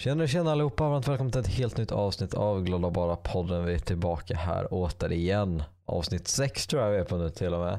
[0.00, 3.64] Tjena tjena allihopa, varmt välkommen till ett helt nytt avsnitt av Glada Bara podden.
[3.64, 5.62] Vi är tillbaka här återigen.
[5.84, 7.78] Avsnitt 6 tror jag vi är på nu till och med.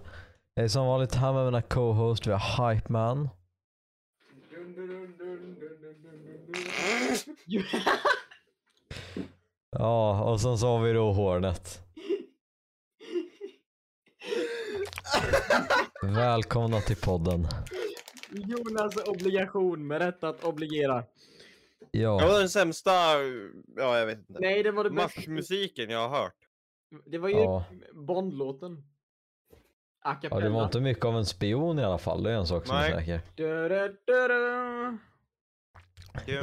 [0.54, 3.30] Jag är som vanligt här med mina co-host, vi har Hypeman.
[9.72, 11.80] Ja, och sen så har vi då Hornet.
[16.02, 17.48] Välkomna till podden.
[18.32, 21.04] Jonas obligation med rätt att obligera.
[21.92, 22.92] Det Ja, var den sämsta,
[23.78, 24.40] ja jag vet inte.
[24.42, 24.90] Nej, det var det.
[24.90, 26.34] Marschmusiken jag har hört.
[27.06, 27.64] Det var ju Ja.
[27.94, 28.84] Bondlåten.
[30.04, 32.66] Ja, det var inte mycket av en spion i alla fall, det är en sak
[32.68, 32.92] som är Nej.
[32.92, 33.22] säker.
[33.36, 34.98] Du, du, du, du.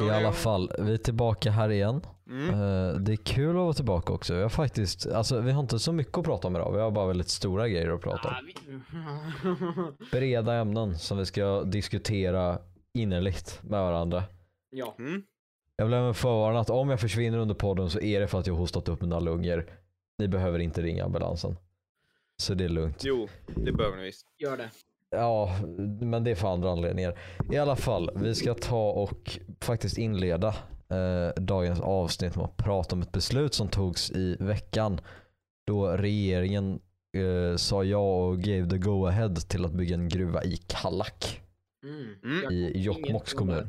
[0.06, 2.00] I alla fall, vi är tillbaka här igen.
[2.26, 2.48] Mm.
[2.48, 4.34] Eh, det är kul att vara tillbaka också.
[4.34, 6.72] Vi har faktiskt, alltså vi har inte så mycket att prata om idag.
[6.72, 8.34] Vi har bara väldigt stora grejer att prata om.
[8.34, 12.58] Ah, Breda ämnen som vi ska diskutera
[12.94, 14.22] innerligt med varandra.
[14.70, 14.94] Ja.
[14.98, 15.22] Mm.
[15.76, 18.46] Jag vill även förvarna att om jag försvinner under podden så är det för att
[18.46, 19.70] jag har hostat upp mina lungor.
[20.18, 21.56] Ni behöver inte ringa ambulansen.
[22.36, 23.04] Så det är lugnt.
[23.04, 24.26] Jo, det behöver ni visst.
[24.38, 24.70] Gör det.
[25.10, 25.58] Ja,
[26.00, 27.18] men det är för andra anledningar.
[27.52, 30.48] I alla fall, vi ska ta och faktiskt inleda
[30.88, 35.00] eh, dagens avsnitt med att prata om ett beslut som togs i veckan.
[35.66, 36.80] Då regeringen
[37.16, 41.40] eh, sa ja och gave the go ahead till att bygga en gruva i Kallak
[41.82, 42.14] Mm.
[42.24, 42.52] Mm.
[42.52, 43.68] I Jokkmokks kommun.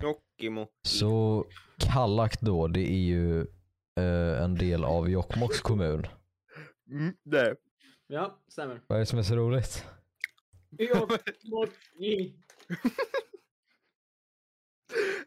[0.00, 0.66] Jokkimo.
[0.82, 1.44] Så
[1.78, 3.40] Kallak då, det är ju
[4.00, 6.06] eh, en del av Jokkmokks kommun.
[6.90, 7.14] Mm.
[7.24, 7.56] Det.
[8.06, 8.80] Ja, stämmer.
[8.86, 9.86] Vad är det som är så roligt?
[10.78, 11.70] Jokkmokk.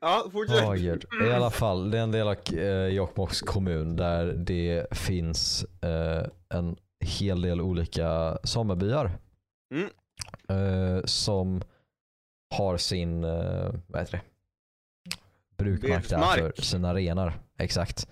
[0.02, 0.58] Ja, fortsätt.
[0.58, 1.06] Ja, gud.
[1.28, 6.28] I alla fall, det är en del av eh, Jokkmokks kommun där det finns eh,
[6.50, 9.12] en hel del olika samebyar.
[9.74, 9.90] Mm.
[10.50, 11.62] Eh, som
[12.56, 14.22] har sin, eh, vad heter det?
[15.64, 17.34] Brukmark där för sina renar.
[17.60, 18.08] Exakt.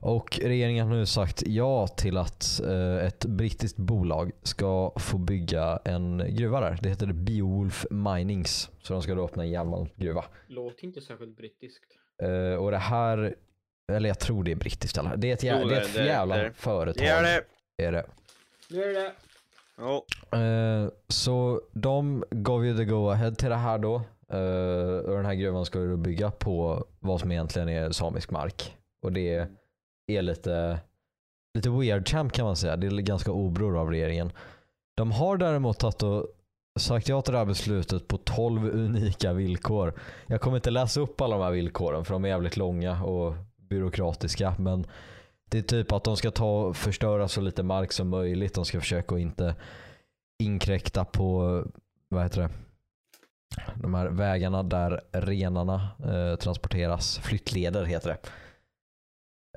[0.00, 5.78] Och regeringen har nu sagt ja till att eh, ett brittiskt bolag ska få bygga
[5.84, 6.78] en gruva där.
[6.82, 8.70] Det heter Beowulf Minings.
[8.82, 10.24] Så de ska då öppna en järnmalmsgruva.
[10.46, 11.84] Låter inte särskilt brittiskt.
[12.22, 13.34] Eh, och det här,
[13.92, 14.98] eller jag tror det är brittiskt.
[14.98, 15.16] Eller?
[15.16, 17.04] Det är ett, jä- det är det- ett det- jävla det- företag.
[17.04, 17.42] Det är det.
[17.86, 18.06] Är det.
[18.70, 19.12] Nu är det.
[20.36, 24.02] Eh, så de gav ju the go ahead till det här då.
[24.32, 28.76] Eh, och den här gruvan ska då bygga på vad som egentligen är samisk mark.
[29.02, 29.48] Och det
[30.06, 30.80] är lite,
[31.54, 32.76] lite weird champ kan man säga.
[32.76, 34.32] Det är ganska obror av regeringen.
[34.96, 36.26] De har däremot tagit och
[36.80, 39.94] sagt ja till det här beslutet på 12 unika villkor.
[40.26, 43.34] Jag kommer inte läsa upp alla de här villkoren för de är jävligt långa och
[43.56, 44.54] byråkratiska.
[44.58, 44.86] Men
[45.50, 48.54] det är typ att de ska ta och förstöra så lite mark som möjligt.
[48.54, 49.54] De ska försöka att inte
[50.38, 51.62] inkräkta på,
[52.08, 52.50] vad heter det?
[53.74, 57.18] De här vägarna där renarna eh, transporteras.
[57.18, 58.18] Flyttleder heter det.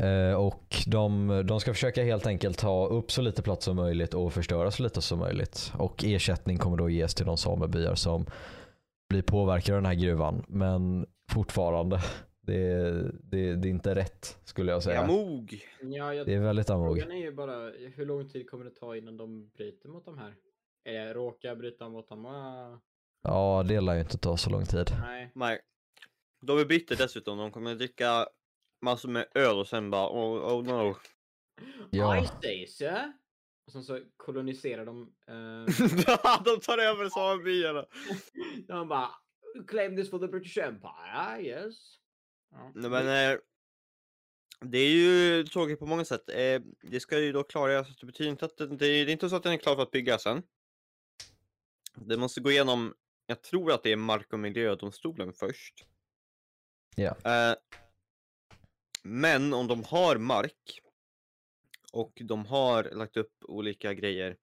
[0.01, 4.13] Eh, och de, de ska försöka helt enkelt ta upp så lite plats som möjligt
[4.13, 5.73] och förstöra så lite som möjligt.
[5.77, 8.25] Och ersättning kommer då ges till de samebyar som
[9.09, 10.45] blir påverkade av den här gruvan.
[10.47, 11.99] Men fortfarande,
[12.41, 12.91] det,
[13.23, 15.01] det, det är inte rätt skulle jag säga.
[15.01, 15.59] Jamog.
[15.81, 16.25] Ja, jag...
[16.25, 16.99] Det är väldigt amog.
[16.99, 20.17] Frågan är ju bara hur lång tid kommer det ta innan de bryter mot de
[20.17, 20.33] här?
[20.85, 22.25] Eller råkar bryta mot dem?
[23.25, 24.91] Ah, Ja, det lär ju inte ta så lång tid.
[25.01, 25.31] nej.
[25.35, 25.59] Nej.
[26.41, 27.37] De är bitter dessutom.
[27.37, 28.27] De kommer dricka
[28.81, 30.95] massor med öl och sen bara oh, oh no.
[31.91, 32.23] Ja.
[32.23, 32.85] I say so.
[33.65, 35.01] Och sen så koloniserar de.
[35.27, 35.65] Eh,
[36.45, 37.85] de tar över samebyarna.
[38.67, 39.09] de bara
[39.67, 41.75] claim this for the British Empire, yes.
[42.51, 42.71] Ja.
[42.75, 43.39] Nej, men eh,
[44.61, 46.29] det är ju tråkigt på många sätt.
[46.29, 49.11] Eh, det ska ju då klargöras att det betyder inte att den, det, är, det
[49.11, 50.43] är inte så att den är klar för att bygga sen.
[51.95, 52.93] Det måste gå igenom,
[53.25, 55.85] jag tror att det är Mark och miljödomstolen först.
[56.95, 57.15] Ja.
[57.23, 57.55] Eh,
[59.03, 60.81] men om de har mark
[61.91, 64.37] och de har lagt upp olika grejer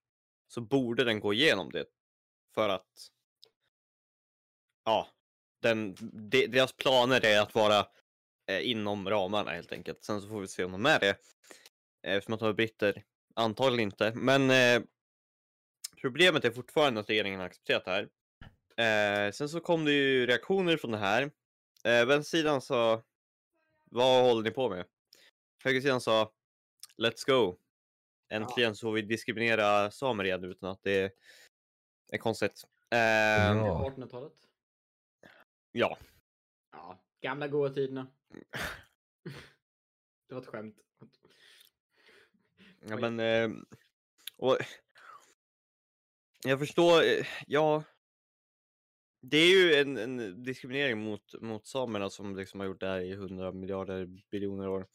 [0.47, 1.85] så borde den gå igenom det.
[2.53, 3.11] För att
[4.85, 5.07] ja,
[5.61, 7.87] den, de, deras planer är att vara
[8.47, 10.03] eh, inom ramarna helt enkelt.
[10.03, 11.09] Sen så får vi se om de är det.
[11.09, 13.03] Eh, Eftersom att de är britter.
[13.35, 14.13] Antagligen inte.
[14.15, 14.87] Men eh,
[16.01, 18.09] problemet är fortfarande att regeringen har accepterat det här.
[18.77, 21.31] Eh, sen så kom det ju reaktioner från det här.
[21.83, 23.03] Eh, vänstersidan sa
[23.85, 24.85] Vad håller ni på med?
[25.63, 26.31] Högersidan sa
[26.97, 27.57] Let's go.
[28.29, 31.15] Äntligen så får vi diskriminera samer igen utan att det
[32.11, 32.63] är konstigt.
[32.91, 33.91] Eh, Ja.
[33.97, 34.33] 1800-talet?
[35.71, 35.97] ja.
[36.71, 38.07] Ja, gamla goda tiderna.
[40.27, 40.77] Det var ett skämt.
[42.79, 43.19] Ja, men...
[43.19, 43.49] Eh,
[44.37, 44.57] och,
[46.43, 47.83] jag förstår, eh, ja.
[49.25, 52.99] Det är ju en, en diskriminering mot, mot samerna som liksom har gjort det här
[52.99, 54.87] i hundra miljarder biljoner år.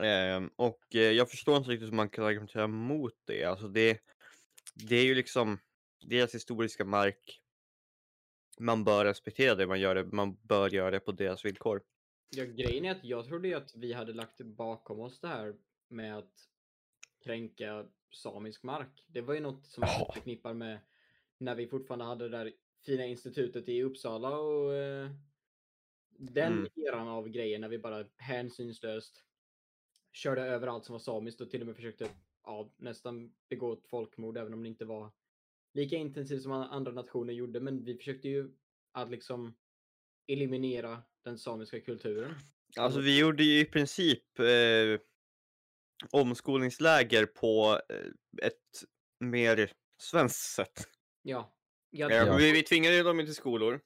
[0.00, 3.44] Ehm, och eh, jag förstår inte riktigt hur man kan argumentera mot det.
[3.44, 4.00] Alltså det,
[4.74, 5.58] det är ju liksom
[6.08, 7.40] deras historiska mark.
[8.58, 11.82] Man bör respektera det man gör, det, man bör göra det på deras villkor.
[12.36, 15.54] Ja, grejen är att jag trodde att vi hade lagt bakom oss det här
[15.88, 16.48] med att
[17.24, 19.06] kränka samisk mark.
[19.08, 19.98] Det var ju något som Ja.
[19.98, 20.78] jag förknippar med
[21.42, 22.52] när vi fortfarande hade det där
[22.86, 25.10] fina institutet i Uppsala och eh,
[26.18, 26.70] den Mm.
[26.76, 29.24] eran av grejer när vi bara hänsynslöst
[30.12, 32.08] körde över allt som var samiskt och till och med försökte
[32.44, 35.10] ja, nästan begå ett folkmord även om det inte var
[35.74, 37.60] lika intensivt som andra nationer gjorde.
[37.60, 38.50] Men vi försökte ju
[38.92, 39.54] att liksom
[40.26, 42.34] eliminera den samiska kulturen.
[42.76, 45.00] Alltså vi gjorde ju i princip eh,
[46.10, 48.84] omskolningsläger på eh, ett
[49.20, 50.88] mer svenskt sätt.
[51.22, 51.52] Ja.
[51.90, 52.36] ja, Eh, Ja.
[52.36, 53.80] Vi, vi tvingade dem till skolor.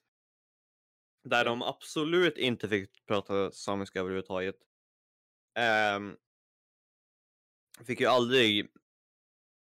[1.24, 4.56] Där de absolut inte fick prata samiska överhuvudtaget.
[5.96, 6.16] Um,
[7.84, 8.68] fick ju aldrig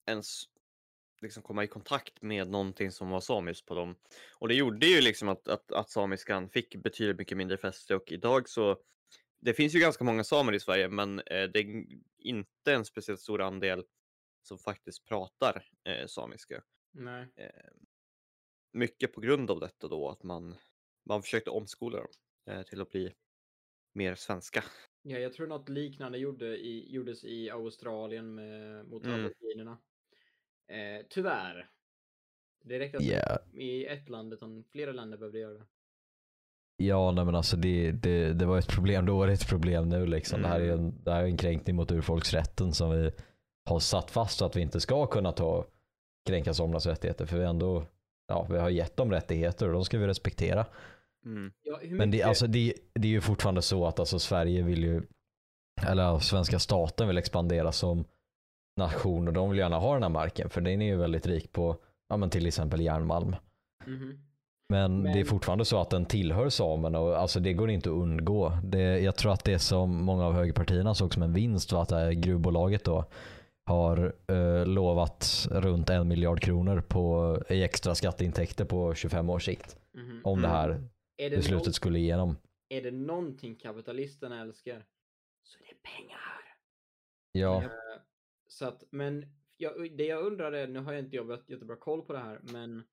[0.07, 0.43] ens
[1.21, 3.95] liksom komma i kontakt med någonting som var samiskt på dem.
[4.33, 8.11] Och det gjorde ju liksom att, att, att samiskan fick betydligt mycket mindre fäste och
[8.11, 8.77] idag så
[9.39, 11.85] det finns ju ganska många samer i Sverige men eh, det är
[12.17, 13.83] inte en speciellt stor andel
[14.41, 17.27] som faktiskt pratar eh, samiska Nej.
[18.71, 20.55] mycket på grund av detta då att man,
[21.05, 22.07] man försökte omskola dem
[22.49, 23.13] eh, till att bli
[23.93, 24.63] mer svenska.
[25.01, 29.19] Ja, jag tror något liknande gjorde i, gjordes i Australien med, mot Mm.
[29.25, 29.77] aboriginerna.
[30.67, 31.69] Eh, tyvärr.
[32.63, 33.37] Det räckte inte Yeah.
[33.53, 35.65] i ett land utan flera länder behövde göra det.
[36.77, 39.49] Ja, nej men alltså det, det, det var ett problem då och det är ett
[39.49, 40.41] problem nu liksom.
[40.41, 40.79] Det, här är Mm.
[40.85, 43.11] en, det här är en kränkning mot urfolksrätten som vi
[43.65, 45.67] har satt fast så att vi inte ska kunna ta
[46.25, 47.25] kränka samernas rättigheter.
[47.25, 47.83] För vi ändå,
[48.27, 50.65] ja, vi har gett dem rättigheter och de ska vi respektera.
[51.63, 54.83] Ja, hur Men det, alltså, det, det är ju fortfarande så att alltså, Sverige vill
[54.83, 55.01] ju,
[55.87, 58.05] eller ja, svenska staten vill expandera som
[58.79, 61.51] nation och de vill gärna ha den här marken för den är ju väldigt rik
[61.51, 61.77] på
[62.09, 63.35] ja, men till exempel järnmalm.
[63.85, 64.19] Mhm.
[64.69, 67.89] Men, det är Men- fortfarande så att den tillhör samerna och alltså det går inte
[67.89, 68.57] att undgå.
[68.63, 71.89] Det, jag tror att det som många av högerpartierna såg som en vinst var att
[71.89, 73.05] det här gruvbolaget då
[73.69, 79.77] har eh, lovat runt en miljard kronor på, i extra skatteintäkter på 25 års sikt.
[79.93, 80.21] Mhm.
[80.23, 80.57] Om det Mm.
[80.57, 80.69] här
[81.17, 82.35] Är, det beslutet nå- skulle igenom.
[82.69, 84.85] är det någonting kapitalisterna älskar
[85.43, 86.55] så är det pengar.
[87.31, 87.69] Ja, Eh,
[88.47, 89.25] Så att, men
[89.57, 92.39] jag, det jag undrar är, nu har jag inte jobbat jättebra koll på det här,
[92.43, 92.83] men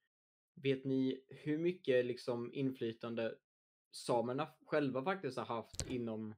[0.63, 3.35] vet ni hur mycket liksom inflytande
[3.91, 6.35] samerna själva faktiskt har haft inom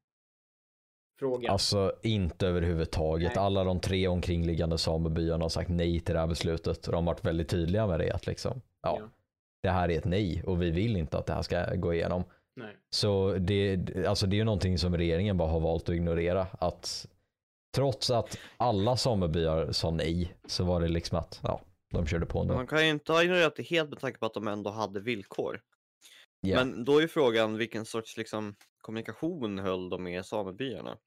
[1.19, 1.53] frågan?
[1.53, 3.33] alltså inte överhuvudtaget.
[3.35, 3.45] Nej.
[3.45, 7.15] Alla de tre omkringliggande samebyarna har sagt nej till det här beslutet och de har
[7.15, 8.13] varit väldigt tydliga med det.
[8.13, 9.09] Att liksom, ja, Ja.
[9.63, 12.25] Det här är ett nej och vi vill inte att det här ska gå igenom.
[12.57, 12.77] Nej.
[12.91, 16.47] Så det, alltså det är ju någonting som regeringen bara har valt att ignorera.
[16.61, 17.07] Att
[17.75, 21.61] trots att alla samebyar sa nej så var det liksom att ja,
[21.91, 22.55] de körde på ändå.
[22.55, 25.01] Man kan ju inte ha ignorerat det helt med tanke på att de ändå hade
[25.01, 25.61] villkor.
[26.41, 26.57] Ja.
[26.65, 30.99] Men då är ju frågan vilken sorts liksom, kommunikation höll de med samebyarna?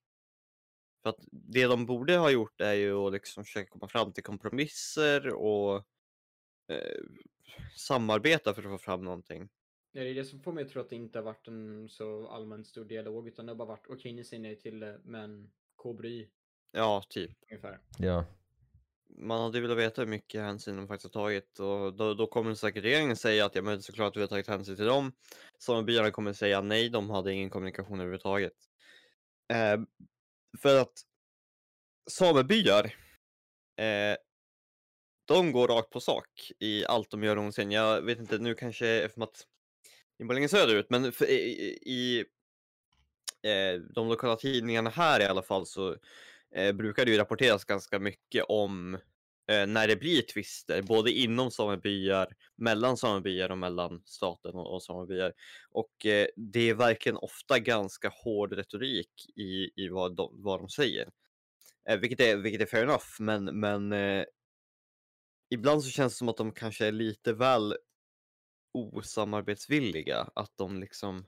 [1.02, 4.22] För att det de borde ha gjort är ju att liksom försöka komma fram till
[4.24, 5.76] kompromisser och
[6.68, 7.02] eh,
[7.76, 9.48] samarbeta för att få fram någonting.
[9.92, 12.28] Det är det som får mig att tro att det inte har varit en så
[12.28, 15.50] allmänt stor dialog, utan det har bara varit okej, ni säger nej till det, men
[15.76, 16.28] K bry
[16.72, 17.30] Ja, typ.
[17.50, 17.80] ungefär.
[17.98, 18.24] ja.
[19.18, 22.54] Man hade velat veta hur mycket hänsyn de faktiskt har tagit och då, då kommer
[22.54, 25.12] säkert regeringen säga att ja men såklart vi har tagit hänsyn till dem.
[25.58, 28.52] Samebyarna kommer säga nej, de hade ingen kommunikation överhuvudtaget.
[29.52, 29.80] Eh,
[30.58, 30.92] för att
[32.10, 32.84] samebyar,
[33.76, 34.16] eh,
[35.24, 37.70] de går rakt på sak i allt de gör någonsin.
[37.70, 39.46] Jag vet inte, nu kanske eftersom att
[40.18, 42.24] det är längre söderut, men för, i, i,
[43.42, 45.96] eh, de lokala tidningarna här i alla fall så
[46.54, 48.98] eh, brukar det ju rapporteras ganska mycket om
[49.50, 54.82] Eh, när det blir tvister, både inom samebyar, mellan samebyar och mellan staten och, och
[54.82, 55.32] samebyar.
[55.70, 60.68] Och eh, det är verkligen ofta ganska hård retorik i, i vad, de, vad de
[60.68, 61.08] säger.
[61.88, 64.24] Eh, vilket, är, vilket är fair enough, men, men eh,
[65.50, 67.76] ibland så känns det som att de kanske är lite väl
[68.72, 70.30] osamarbetsvilliga.
[70.34, 71.26] Att de liksom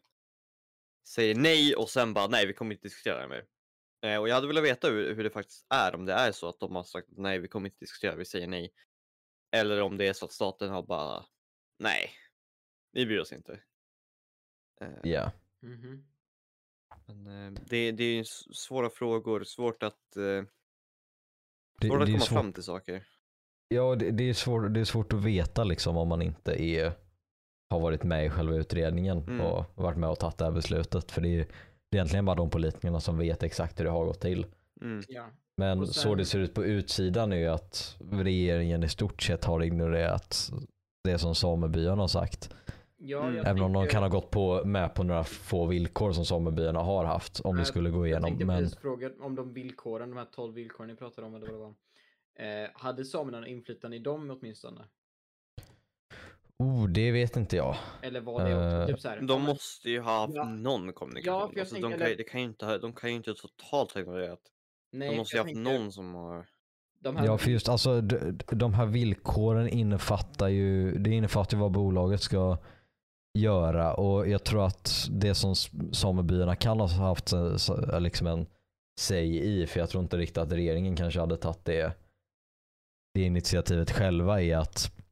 [1.08, 3.44] säger nej och sen bara nej, vi kommer inte diskutera det mer.
[4.04, 6.48] Eh, och jag hade velat veta hur, hur det faktiskt är, om det är så
[6.48, 8.72] att de har sagt nej, vi kommer inte diskutera, vi säger nej.
[9.56, 11.24] Eller om det är så att staten har bara
[11.78, 12.10] nej,
[12.92, 13.60] vi bryr oss inte.
[14.80, 15.32] Eh, ja.
[15.60, 16.04] Mhm.
[17.06, 20.44] men, eh, det, det är svåra frågor, svårt att, eh,
[21.80, 23.06] Det, svårt att komma svårt, fram till saker.
[23.68, 26.92] ja, det, det, är svårt, det är svårt att veta liksom om man inte är
[27.70, 29.40] har varit med i själva utredningen Mm.
[29.40, 31.10] och varit med och tagit det här beslutet.
[31.12, 31.46] För det är,
[31.94, 34.46] det är egentligen bara de politikerna som vet exakt hur det har gått till.
[34.80, 35.02] Mm.
[35.08, 35.24] Ja.
[35.56, 39.22] Men Och så sen- det ser ut på utsidan är ju att regeringen i stort
[39.22, 40.50] sett har ignorerat
[41.04, 42.54] det som samebyarna har sagt.
[42.96, 43.36] Ja, Mm.
[43.36, 46.80] jag Även om de kan ha gått på, med på några få villkor som samebyarna
[46.80, 48.28] har haft om det Nej, skulle gå Jag igenom.
[48.28, 51.46] tänkte Men precis fråga om de villkoren, de här 12 villkoren ni pratade om eller
[51.46, 51.74] vad det var.
[52.64, 54.80] Eh, hade samerna inflytande i dem åtminstone?
[56.58, 57.76] Oh, det vet inte jag.
[58.02, 59.16] Eller var det Eh, också typ så här?
[59.16, 60.44] ja, De måste ju ha haft Ja.
[60.44, 61.40] någon kommunikation.
[61.40, 63.34] Ja, för jag alltså, de, kan, ju- eller- kan ju inte, de kan ju inte
[63.34, 64.40] totalt ha ignorerat.
[64.92, 66.46] Nej, De måste ju ha haft tänker, någon som har...
[66.98, 71.60] De här, Ja, för just alltså de, de här villkoren innefattar ju, det innefattar ju
[71.60, 72.58] vad bolaget ska
[73.38, 75.54] göra och jag tror att det som
[75.92, 78.46] samebyarna kan ha haft så- så- liksom en
[79.00, 81.92] säg i, för jag tror inte riktigt att regeringen kanske hade tagit det,
[83.14, 85.03] det initiativet själva i att eh,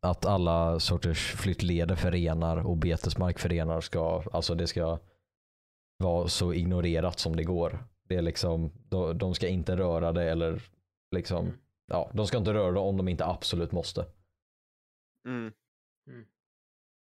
[0.00, 4.98] att alla sorters flyttleder för renar och betesmark för renar ska, alltså det ska
[5.98, 7.84] vara så ignorerat som det går.
[8.08, 10.62] Det är liksom, de, de ska inte röra det eller
[11.16, 11.58] liksom, Mm.
[11.86, 14.06] ja, de ska inte röra det om de inte absolut måste.
[15.28, 15.52] Mm.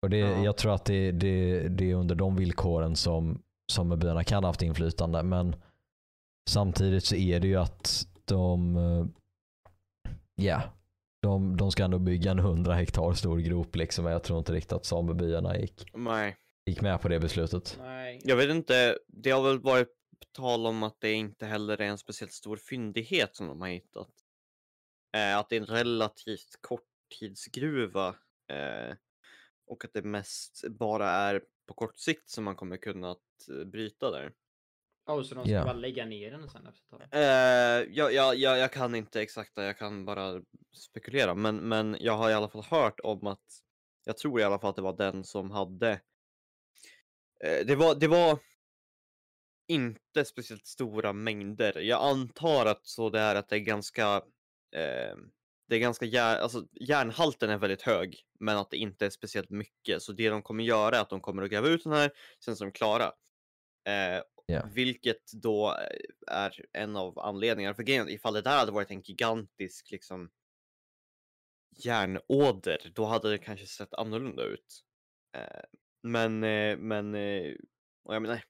[0.02, 0.44] Och det, Ja.
[0.44, 4.62] Jag tror att det, det, det är under de villkoren som samebyarna kan ha haft
[4.62, 5.22] inflytande.
[5.22, 5.56] Men
[6.50, 9.06] samtidigt så är det ju att de, eh,
[10.34, 10.62] ja,
[11.22, 14.06] de, de ska ändå bygga en 100 hektar stor grop liksom.
[14.06, 16.36] Jag tror inte riktigt att samebyarna gick, Nej.
[16.66, 17.76] gick med på det beslutet.
[17.80, 18.20] Nej.
[18.24, 19.88] Jag vet inte, det har väl varit
[20.32, 24.10] tal om att det inte heller är en speciellt stor fyndighet som de har hittat.
[25.16, 28.08] Eh, att det är en relativt korttidsgruva
[28.48, 28.96] eh,
[29.66, 33.18] och att det mest bara är på kort sikt som man kommer kunna att,
[33.66, 34.32] bryta där.
[35.06, 35.64] Oh, så de ska Ja.
[35.64, 37.20] bara lägga ner den sen efter ett tag?
[37.20, 40.42] Eh, jag, jag, jag, jag kan inte exakta, jag kan bara
[40.76, 41.34] spekulera.
[41.34, 43.44] Men, men jag har i alla fall hört om att,
[44.04, 45.90] jag tror i alla fall att det var den som hade,
[47.44, 48.38] eh, det, var, det var
[49.68, 51.78] inte speciellt stora mängder.
[51.80, 54.14] Jag antar att så det är att det är ganska,
[54.76, 55.16] eh,
[55.68, 59.50] det är ganska järn, alltså järnhalten är väldigt hög, men att det inte är speciellt
[59.50, 60.02] mycket.
[60.02, 62.10] Så det de kommer göra är att de kommer att gräva ut den här,
[62.44, 63.04] sen så är de klara.
[63.88, 64.68] Eh, Yeah.
[64.68, 67.74] Vilket då eh, är en av anledningarna.
[67.74, 70.30] För grejen, är, ifall det där hade varit en gigantisk liksom
[71.76, 74.84] järnåder, då hade det kanske sett annorlunda ut.
[75.36, 75.62] Eh,
[76.02, 77.54] men, eh, men, eh,
[78.04, 78.44] och jag menar,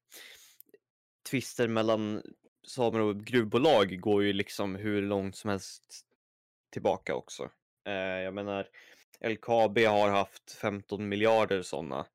[1.30, 2.22] tvister mellan
[2.66, 6.06] samer och gruvbolag går ju liksom hur långt som helst
[6.70, 7.50] tillbaka också.
[7.86, 8.68] Eh, jag menar,
[9.20, 12.06] LKAB har haft 15 miljarder sådana.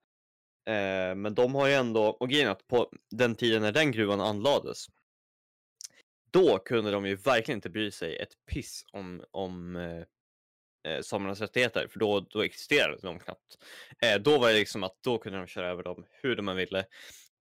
[0.67, 3.91] Eh, men de har ju ändå, och grejen är att på den tiden när den
[3.91, 4.87] gruvan anlades,
[6.31, 10.03] då kunde de ju verkligen inte bry sig ett piss om, om eh,
[10.91, 13.57] eh samernas rättigheter, för då, då existerade de knappt.
[14.01, 16.55] Eh, då var det liksom att då kunde de köra över dem hur de än
[16.55, 16.79] ville.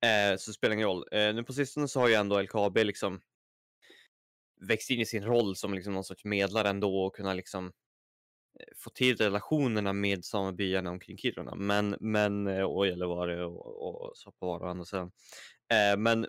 [0.04, 1.04] Eh, så det spelar ingen roll.
[1.12, 3.21] Eh, nu på sistone så har ju ändå LKAB liksom
[4.61, 7.73] växt in i sin roll som liksom någon sorts medlare ändå och kunna liksom
[8.77, 11.55] få till relationerna med samebyarna omkring Kiruna.
[11.55, 15.13] Men, men eh, och Gällivare och, och Svappavaara och andra sidan.
[15.73, 16.27] Eh, men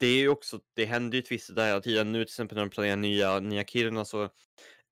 [0.00, 2.12] det är ju också, det händer ju tvister där hela tiden.
[2.12, 4.22] Nu till exempel när de planerar nya, nya Kiruna så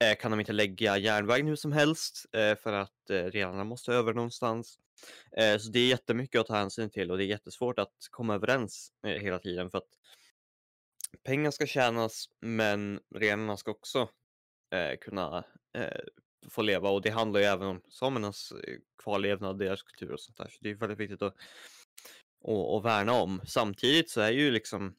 [0.04, 3.92] eh, kan de inte lägga järnvägen hur som helst eh, för att eh, renarna måste
[3.92, 4.78] över någonstans.
[5.36, 8.34] Eh, så det är jättemycket att ta hänsyn till och det är jättesvårt att komma
[8.34, 9.88] överens eh, hela tiden för att
[11.24, 14.08] pengar ska tjänas men renarna ska också
[14.76, 16.00] eh, kunna eh,
[16.50, 20.36] få leva och det handlar ju även om samernas eh, kvarlevnad, deras kultur och sånt
[20.36, 20.48] där.
[20.48, 21.34] Så det är väldigt viktigt att,
[22.44, 23.40] att, att värna om.
[23.46, 24.96] Samtidigt så är ju liksom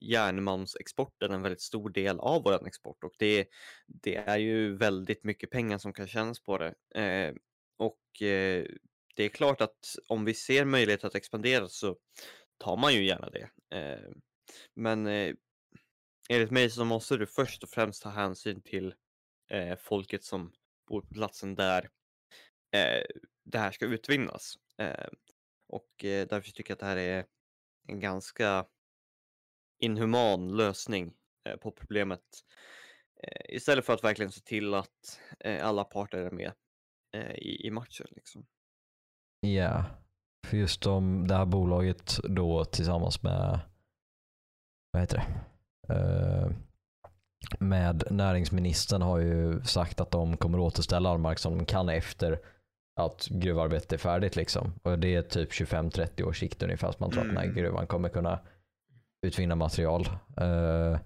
[0.00, 3.48] järnmalmsexporten en väldigt stor del av vår export och det,
[3.86, 7.00] det är ju väldigt mycket pengar som kan tjänas på det.
[7.00, 7.34] Eh,
[7.76, 8.66] och eh,
[9.14, 11.96] det är klart att om vi ser möjlighet att expandera så
[12.58, 13.50] tar man ju gärna det.
[13.76, 14.10] Eh,
[14.74, 15.34] men eh,
[16.28, 18.94] enligt mig så måste du först och främst ta hänsyn till
[19.52, 20.52] eh, folket som
[20.88, 21.90] bor på platsen där
[22.74, 23.02] eh,
[23.44, 24.54] det här ska utvinnas.
[24.78, 25.08] Eh,
[25.68, 27.26] och eh, därför tycker jag att det här är
[27.88, 28.66] en ganska
[29.78, 32.24] inhuman lösning eh, på problemet.
[33.22, 36.52] Eh, istället för att verkligen se till att eh, alla parter är med
[37.14, 38.06] eh, i, i matchen.
[38.10, 38.46] Liksom.
[39.40, 39.84] Ja,
[40.46, 43.60] för just om det här bolaget då tillsammans med,
[44.90, 45.44] vad heter det,
[45.90, 46.52] Uh,
[47.58, 52.38] med näringsministern har ju sagt att de kommer återställa all mark som de kan efter
[53.00, 54.72] att gruvarbetet är färdigt liksom.
[54.82, 57.56] Och det är typ 25-30 års sikt ungefär som man tror att den här Mm.
[57.56, 58.38] gruvan kommer kunna
[59.26, 60.08] utvinna material.
[60.36, 60.98] Eh,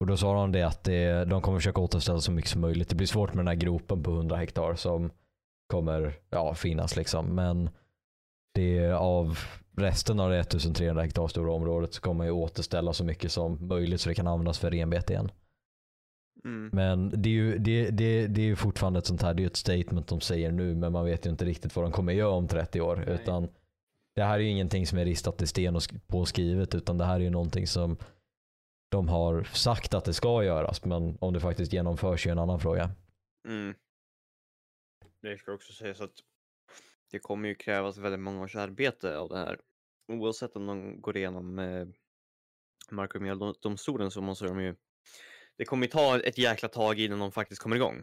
[0.00, 2.88] Och då sa de det att det, de kommer försöka återställa så mycket som möjligt.
[2.88, 5.10] Det blir svårt med den här gropen på 100 hektar som
[5.66, 7.26] kommer ja, finnas liksom.
[7.26, 7.70] Men
[8.54, 9.38] det av
[9.76, 13.68] resten av det 1300 hektar stora området så kommer man ju återställa så mycket som
[13.68, 15.30] möjligt så det kan användas för renbete igen.
[16.44, 16.70] Mm.
[16.72, 19.56] Men det är ju det, det, det är fortfarande ett sånt här, det är ett
[19.56, 22.48] statement de säger nu men man vet ju inte riktigt vad de kommer göra om
[22.48, 22.96] 30 år.
[22.96, 23.14] Nej.
[23.14, 23.48] Utan
[24.14, 27.04] det här är ju ingenting som är ristat i sten och sk- påskrivet utan det
[27.04, 27.96] här är ju någonting som
[28.88, 32.60] de har sagt att det ska göras men om det faktiskt genomförs är en annan
[32.60, 32.90] fråga.
[33.48, 33.74] Mm.
[35.22, 36.12] Det ska också sägas att
[37.10, 39.60] det kommer ju krävas väldigt många års arbete av det här.
[40.12, 41.86] Oavsett om de går igenom eh,
[42.90, 44.74] mark och miljödomstolen så måste de ju
[45.58, 48.02] det kommer ju ta ett jäkla tag innan de faktiskt kommer igång.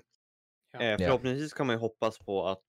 [0.71, 0.81] Ja.
[0.81, 2.65] Eh, förhoppningsvis kan man ju hoppas på att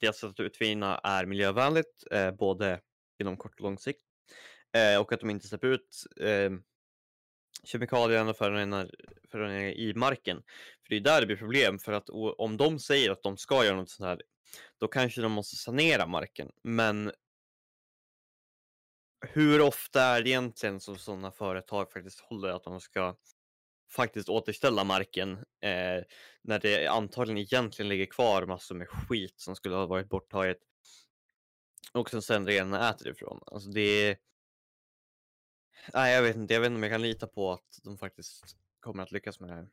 [0.00, 2.80] sätt att utvinna är miljövänligt, eh, både
[3.18, 4.02] inom kort och lång sikt.
[4.72, 6.50] Eh, och att de inte släpper ut eh,
[7.64, 8.90] kemikalier och föroreningar,
[9.30, 10.42] föroreningar i marken.
[10.82, 13.64] För det är där det blir problem, för att om de säger att de ska
[13.64, 14.22] göra något sånt här,
[14.78, 16.50] då kanske de måste sanera marken.
[16.62, 17.12] Men
[19.28, 23.16] hur ofta är det egentligen som sådana företag faktiskt håller att de ska
[23.92, 26.04] faktiskt återställa marken eh,
[26.42, 30.58] när det antagligen egentligen ligger kvar massor med skit som skulle ha varit borttaget
[31.92, 33.40] och som sen renarna äter ifrån.
[33.46, 34.16] Alltså det är...
[35.94, 36.54] Nej, jag vet inte.
[36.54, 39.48] Jag vet inte om jag kan lita på att de faktiskt kommer att lyckas med
[39.48, 39.68] det här.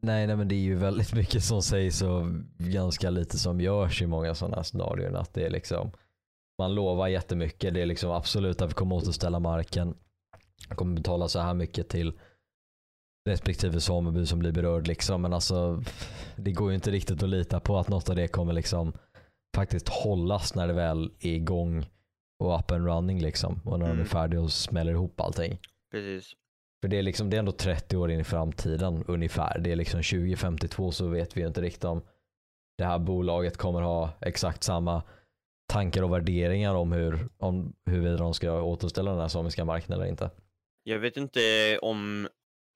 [0.00, 2.26] Nej, nej men det är ju väldigt mycket som sägs och
[2.58, 5.16] ganska lite som görs i många sådana här scenarion.
[5.16, 5.92] Att det är liksom,
[6.58, 7.74] man lovar jättemycket.
[7.74, 9.96] Det är liksom absolut att vi kommer återställa marken.
[10.68, 12.18] Jag kommer betala så här mycket till
[13.26, 15.22] respektive sameby som blir berörd liksom.
[15.22, 15.82] Men alltså
[16.36, 18.92] det går ju inte riktigt att lita på att något av det kommer liksom
[19.56, 21.86] faktiskt hållas när det väl är igång
[22.44, 23.60] och up and running liksom.
[23.64, 24.06] Och när de är Mm.
[24.06, 25.58] färdiga och smäller ihop allting.
[25.90, 26.32] Precis.
[26.82, 29.58] För det är, liksom, det är ändå 30 år in i framtiden ungefär.
[29.58, 32.02] Det är liksom 2052 så vet vi ju inte riktigt om
[32.78, 35.02] det här bolaget kommer ha exakt samma
[35.72, 40.04] tankar och värderingar om hur om huruvida de ska återställa den här samiska marken eller
[40.06, 40.30] inte.
[40.82, 42.28] Jag vet inte om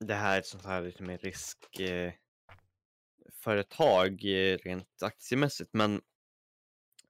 [0.05, 2.13] det här är ett sånt här lite mer risk eh,
[4.65, 5.95] rent aktiemässigt, men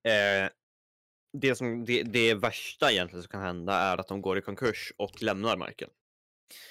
[0.04, 0.50] eh,
[1.32, 4.92] det, som, det, det värsta egentligen som kan hända är att de går i konkurs
[4.96, 5.90] och lämnar marken.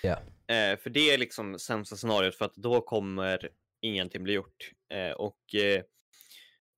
[0.03, 0.21] Ja.
[0.55, 3.49] Eh, för det är liksom sämsta scenariot för att då kommer
[3.81, 4.71] ingenting bli gjort.
[4.93, 5.83] Eh, och eh,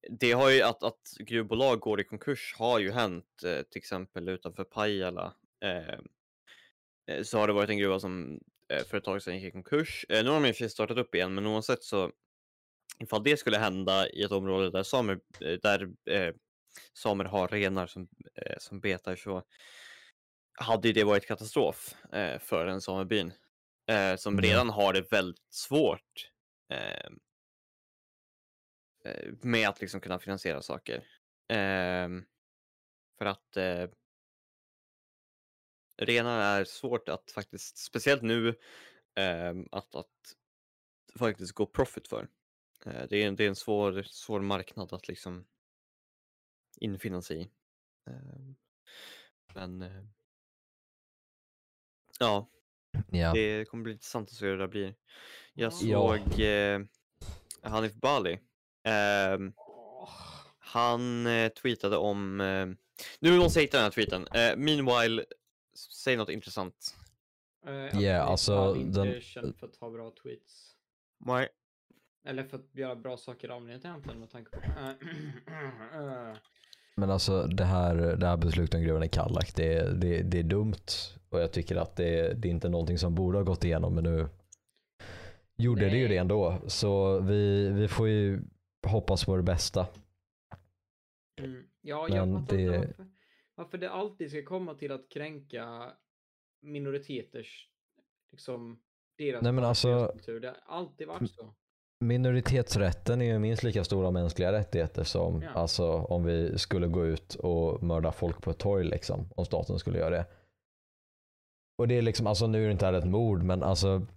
[0.09, 4.29] det har ju att, att gruvbolag går i konkurs har ju hänt, eh, till exempel
[4.29, 5.33] utanför Pajala.
[5.63, 5.99] Eh,
[7.07, 8.39] eh, så har det varit en gruva som
[8.79, 10.05] för ett tag sedan gick i konkurs.
[10.09, 12.11] Eh, nu har de i och för sig startat upp igen, men oavsett så
[12.99, 16.33] ifall det skulle hända i ett område där samer, eh, där, eh,
[16.93, 19.43] samer har renar som, eh, som betar så
[20.59, 23.33] hade ju det varit katastrof eh, för en samebyn
[23.89, 24.41] eh, som Ja.
[24.41, 26.31] redan har det väldigt svårt
[26.69, 27.05] eh,
[29.05, 31.03] eh, med att liksom kunna finansiera saker.
[31.53, 32.25] Ehm,
[33.17, 33.57] för att
[36.01, 38.59] eh, renar är svårt att faktiskt, speciellt nu,
[39.15, 40.35] ehm, att, att
[41.19, 42.27] faktiskt gå profit för.
[42.85, 45.45] Eh, det, är, det är en svår, svår marknad att liksom
[46.77, 47.49] infinna sig i.
[48.09, 48.55] Ehm,
[49.53, 50.03] men eh,
[52.19, 52.49] ja,
[53.11, 53.33] Ja.
[53.33, 54.95] det kommer bli intressant att se hur det där blir.
[55.53, 56.17] Jag Ja.
[56.17, 56.81] såg eh,
[57.63, 58.39] Hanif Bali.
[58.83, 59.53] Ehm,
[60.59, 62.41] han eh, tweetade om...
[62.41, 62.67] Eh,
[63.19, 64.27] nu måste jag hitta den här tweeten.
[64.27, 65.25] Eh, meanwhile,
[65.73, 66.95] säg något intressant.
[67.67, 70.75] Uh, Ja, alltså, inte den- känd för att ha bra tweets.
[71.25, 71.49] Nej.
[72.27, 74.59] Eller för att göra bra saker i allmänhet egentligen med tanke på...
[75.93, 76.35] Eh,
[76.95, 80.43] Men alltså det här, det här beslutet om gruvan i Kallak, det, det, det är
[80.43, 80.75] dumt.
[81.29, 84.03] Och jag tycker att det, det är inte någonting som borde ha gått igenom men
[84.03, 84.27] nu
[85.55, 86.07] gjorde det ju Nej.
[86.09, 86.61] det ändå.
[86.67, 88.41] Så vi, vi får ju
[88.87, 89.87] hoppas på det bästa.
[91.39, 91.63] Mm.
[91.81, 93.05] Ja, jag Men fattar det- inte varför,
[93.55, 95.91] varför det alltid ska komma till att kränka
[96.61, 97.69] minoriteters,
[98.31, 98.79] liksom,
[99.17, 100.39] deras, Nej, men alltså- deras kultur.
[100.39, 101.53] Det har alltid varit så.
[102.03, 105.49] Minoritetsrätten är ju minst lika stora mänskliga rättigheter som Ja.
[105.49, 109.79] alltså, om vi skulle gå ut och mörda folk på ett torg liksom, om staten
[109.79, 110.25] skulle göra det.
[111.77, 114.07] Och det är liksom, alltså nu är det inte här ett mord men alltså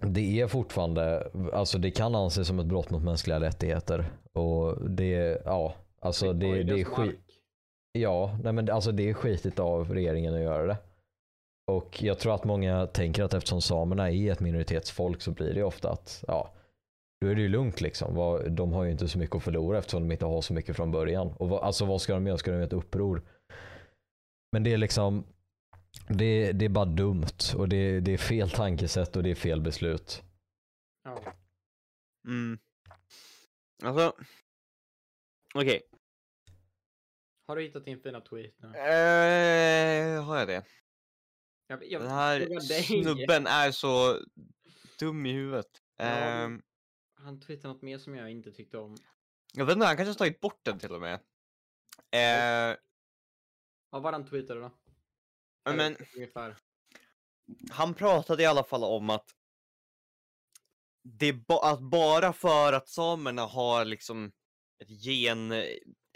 [0.00, 4.04] det är fortfarande, alltså det kan anses som ett brott mot mänskliga rättigheter.
[4.32, 7.31] Och det, ja, alltså det, Oj, det är skit.
[7.92, 10.76] Ja, nej men det- alltså det är skitigt av regeringen att göra det.
[11.66, 15.62] Och jag tror att många tänker att eftersom samerna är ett minoritetsfolk så blir det
[15.62, 16.52] ofta att, ja,
[17.20, 18.14] då är det ju lugnt liksom.
[18.56, 20.90] De har ju inte så mycket att förlora eftersom de inte har så mycket från
[20.90, 21.32] början.
[21.38, 22.38] Och vad, alltså vad ska de göra?
[22.38, 23.22] Ska de göra ett uppror?
[24.52, 25.24] Men det är liksom,
[26.08, 29.60] det, det är bara dumt och det, det är fel tankesätt och det är fel
[29.60, 30.22] beslut.
[31.04, 31.20] Ja.
[32.26, 32.58] Mm.
[33.84, 34.12] Alltså.
[35.54, 35.80] Okej.
[37.46, 38.68] Har du hittat din fina tweet nu?
[38.68, 40.64] Eh, har jag det?
[41.66, 44.18] Jag, jag Den här snubben är så
[44.98, 45.66] dum i huvudet.
[45.96, 46.62] Ja, Ehm,
[47.14, 48.96] Han twittrade något mer som jag inte tyckte om.
[49.54, 51.14] jag vet inte, han kanske har tagit bort den till och med.
[52.10, 52.76] Eh,
[53.90, 54.70] Vad var han tweetade då?
[55.64, 56.56] men Ungefär.
[57.70, 59.30] han pratade i alla fall om att
[61.02, 64.32] det ba- att bara för att samerna har liksom
[64.78, 65.52] ett gen,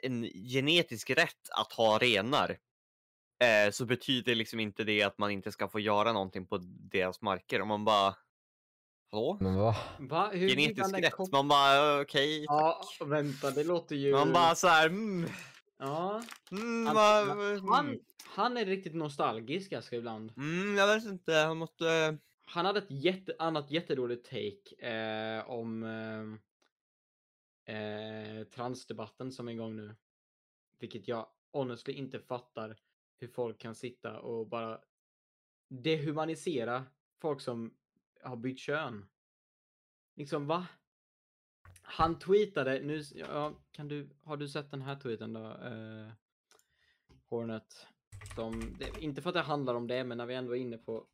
[0.03, 2.51] en genetisk rätt att ha renar
[3.43, 6.59] eh, så betyder liksom inte det att man inte ska få göra någonting på
[6.93, 7.61] deras marker.
[7.61, 8.15] Och man bara,
[9.11, 9.39] hallå?
[9.41, 9.77] Men va?
[9.99, 10.31] Va?
[10.33, 11.13] Hur Genetisk han rätt?
[11.13, 12.45] kop- Man bara, okej.
[12.45, 14.13] Ja, vänta, det låter ju...
[14.13, 15.31] Man bara så här, mm,
[15.79, 16.23] Ja.
[16.53, 17.29] mm, Han, vad-
[17.75, 20.33] han, mm, han är riktigt nostalgisk ganska ibland.
[20.37, 22.19] mm, jag vet inte, han måste...
[22.49, 26.41] Han hade ett jätte, annat jättedåligt take eh, om eh,
[27.67, 29.95] eh, transdebatten som är igång nu.
[30.79, 32.77] Vilket jag honestly inte fattar
[33.19, 34.81] hur folk kan sitta och bara
[35.69, 36.85] dehumanisera
[37.21, 37.75] folk som
[38.23, 39.09] har bytt kön.
[40.15, 40.67] Liksom va?
[41.83, 45.41] Han tweetade, nu, ja, kan du, har du sett den här tweeten då?
[45.45, 46.11] Eh,
[47.29, 47.87] Hornet.
[48.35, 50.79] Som, det, inte för att det handlar om det, men när vi ändå är inne
[50.79, 51.07] på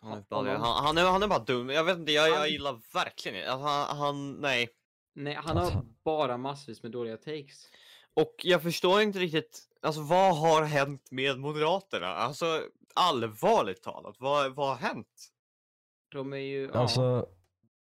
[0.00, 1.68] Han är, bara, han, han, är, han är bara dum.
[1.70, 4.68] Jag vet inte, jag, jag gillar verkligen inte- alltså, han, han, nej.
[5.14, 7.66] Nej, han Alltså- har bara massvis med dåliga takes.
[8.14, 12.06] Och jag förstår inte riktigt, alltså vad har hänt med Moderaterna?
[12.06, 12.60] Alltså
[12.94, 15.28] allvarligt talat, vad, vad har hänt?
[16.12, 16.70] De är ju...
[16.72, 16.80] ja.
[16.80, 17.26] Alltså,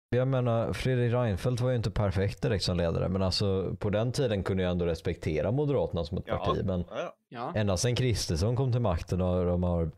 [0.10, 4.12] jag menar Fredrik Reinfeldt var ju inte perfekt direkt som ledare men alltså på den
[4.12, 6.62] tiden kunde jag ändå respektera Moderaterna som ett parti.
[6.66, 7.16] Men ja.
[7.30, 7.52] ja.
[7.56, 9.92] ända sedan Kristersson kom till makten och de har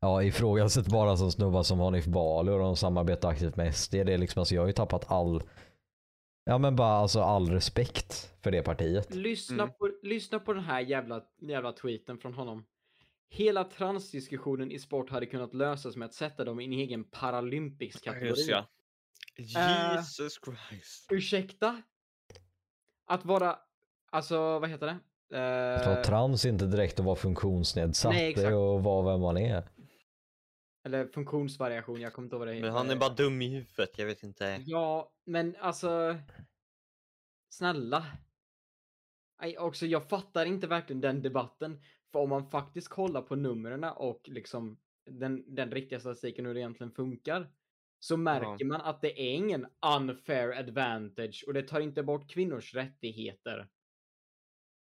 [0.00, 3.92] ja, ifrågasatt bara som snubbar som Hanif Bali och de samarbetar aktivt med SD.
[3.92, 5.42] Det är liksom, alltså, jag har ju tappat all
[6.44, 9.14] Ja men bara alltså all respekt för det partiet.
[9.14, 9.74] Lyssna, Mm.
[9.78, 12.64] på, lyssna på den här jävla, jävla tweeten från honom.
[13.30, 18.04] Hela transdiskussionen i sport hade kunnat lösas med att sätta dem i en egen paralympisk
[18.04, 18.28] kategori.
[18.28, 18.66] Just ja.
[19.38, 21.06] Eh, Jesus Christ.
[21.10, 21.82] Ursäkta?
[23.06, 23.56] Att vara,
[24.10, 24.98] alltså vad heter det?
[25.74, 28.12] Att vara Eh, trans är inte direkt att vara funktionsnedsatt.
[28.12, 29.68] Nej, det är att vara vem man är.
[30.84, 33.00] Eller funktionsvariation, jag kommer inte ihåg vad det Men han är heter.
[33.00, 34.62] bara dum i huvudet, jag vet inte.
[34.66, 36.18] Ja, men alltså.
[37.48, 38.06] Snälla.
[39.42, 41.80] Nej, också, jag fattar inte verkligen den debatten.
[42.12, 44.78] För om man faktiskt kollar på numren och liksom
[45.10, 47.52] den, den riktiga statistiken hur det egentligen funkar.
[47.98, 49.66] Så märker man att det är ingen
[49.96, 53.68] unfair advantage och det tar inte bort kvinnors rättigheter.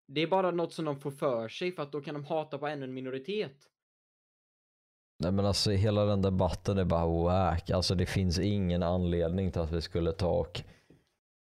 [0.07, 2.57] Det är bara något som de får för sig för att då kan de hata
[2.57, 3.69] på ännu en minoritet.
[5.17, 7.69] Nej men alltså hela den debatten är bara wack.
[7.69, 10.61] Alltså det finns ingen anledning till att vi skulle ta och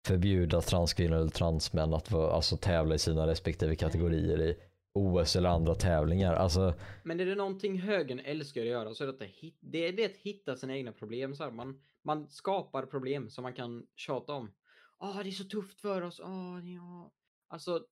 [0.07, 4.57] förbjuda transkvinnor eller transmän att få, alltså, tävla i sina respektive kategorier i
[4.93, 6.33] OS eller andra tävlingar.
[6.33, 9.87] Alltså Men är det någonting högern älskar att göra så är det att hit- det
[9.87, 11.35] är det att hitta sina egna problem.
[11.35, 11.51] Så här.
[11.51, 14.51] Man, man skapar problem som man kan tjata om.
[14.99, 16.19] Åh, det är så tufft för oss.
[16.23, 17.11] Åh, ja.
[17.47, 17.85] Alltså,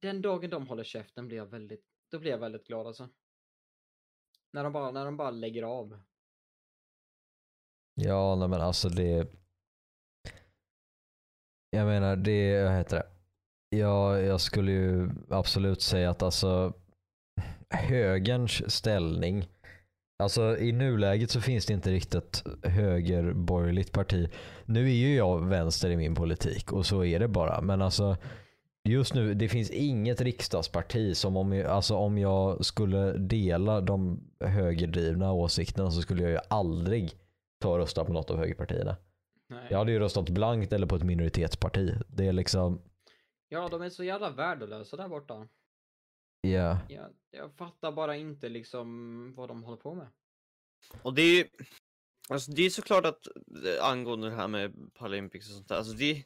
[0.00, 3.08] den dagen de håller käften blir jag väldigt, då blir jag väldigt glad alltså.
[4.52, 5.98] När de bara, när de bara lägger av.
[7.94, 9.28] ja nej men alltså det.
[11.70, 13.06] Jag menar det, vad heter det?
[13.76, 16.72] Ja, jag skulle ju absolut säga att alltså
[17.70, 19.48] högerns ställning
[20.22, 24.30] Alltså i nuläget så finns det inte riktigt högerborgerligt parti.
[24.64, 27.60] Nu är ju jag vänster i min politik och så är det bara.
[27.60, 28.16] Men alltså
[28.88, 34.20] just nu, det finns inget riksdagsparti som om jag, alltså om jag skulle dela de
[34.40, 37.12] högerdrivna åsikterna så skulle jag ju aldrig
[37.60, 38.96] ta och rösta på något av högerpartierna.
[39.48, 39.66] Nej.
[39.70, 41.94] Jag hade ju röstat blankt eller på ett minoritetsparti.
[42.08, 42.82] Det är liksom,
[43.48, 45.48] Ja, de är så jävla värdelösa där borta.
[46.40, 46.78] ja.
[46.88, 50.06] Jag, jag fattar bara inte liksom vad de håller på med.
[51.02, 51.44] Och det är ju,
[52.28, 55.92] alltså det är såklart att eh, angående det här med Paralympics och sånt där, alltså
[55.92, 56.24] det,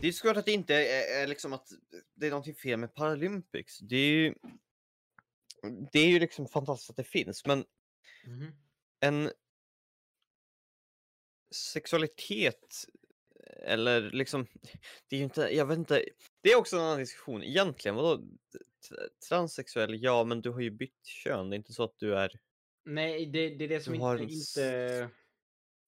[0.00, 1.68] det är såklart att det inte är, är liksom att
[2.14, 3.78] det är någonting fel med Paralympics.
[3.78, 4.34] Det är ju,
[5.92, 7.64] det är ju liksom fantastiskt att det finns, men
[8.26, 8.52] Mhm.
[9.00, 9.30] en
[11.54, 12.84] sexualitet
[13.62, 14.46] eller liksom,
[15.08, 16.04] det är ju inte, jag vet inte,
[16.40, 17.94] det är också en annan diskussion egentligen.
[17.94, 18.24] Vadå?
[19.28, 22.40] Transsexuell, ja men du har ju bytt kön, det är inte så att du är
[22.84, 25.10] Nej, det, det är det som inte, har inte...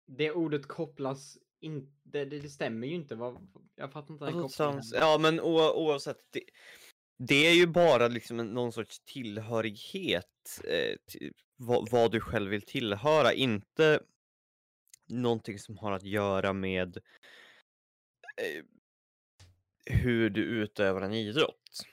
[0.07, 1.90] Det ordet kopplas inte...
[2.03, 3.14] Det, det stämmer ju inte.
[3.14, 4.85] Vad, jag fattar inte den Alltså, kopplingen.
[4.92, 6.40] ja men o, oavsett, det,
[7.18, 12.62] det är ju bara liksom någon sorts tillhörighet, eh, till, vad, vad du själv vill
[12.62, 14.00] tillhöra, inte
[15.09, 16.96] någonting som har att göra med
[18.42, 18.64] eh,
[19.87, 21.87] hur du utövar en idrott.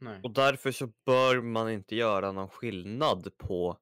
[0.00, 0.20] Nej.
[0.22, 3.78] Och därför så bör man inte göra någon skillnad på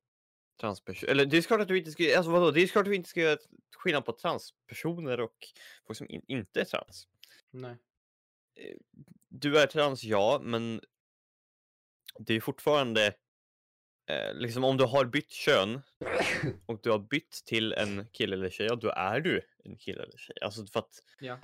[0.62, 1.11] transpersoner.
[1.11, 2.96] Eller det är klart att du inte ska, alltså vadå, det är klart att du
[2.96, 3.38] inte ska göra
[3.77, 5.37] skillnad på transpersoner och
[5.87, 7.09] folk som in, inte är trans.
[7.51, 7.77] Nej.
[9.29, 10.81] Du är trans, ja, men
[12.18, 13.07] det är fortfarande
[14.07, 15.83] eh, liksom om du har bytt kön
[16.66, 20.03] och du har bytt till en kille eller tjej, ja då är du en kille
[20.03, 20.37] eller tjej.
[20.40, 21.38] Alltså för att Ja.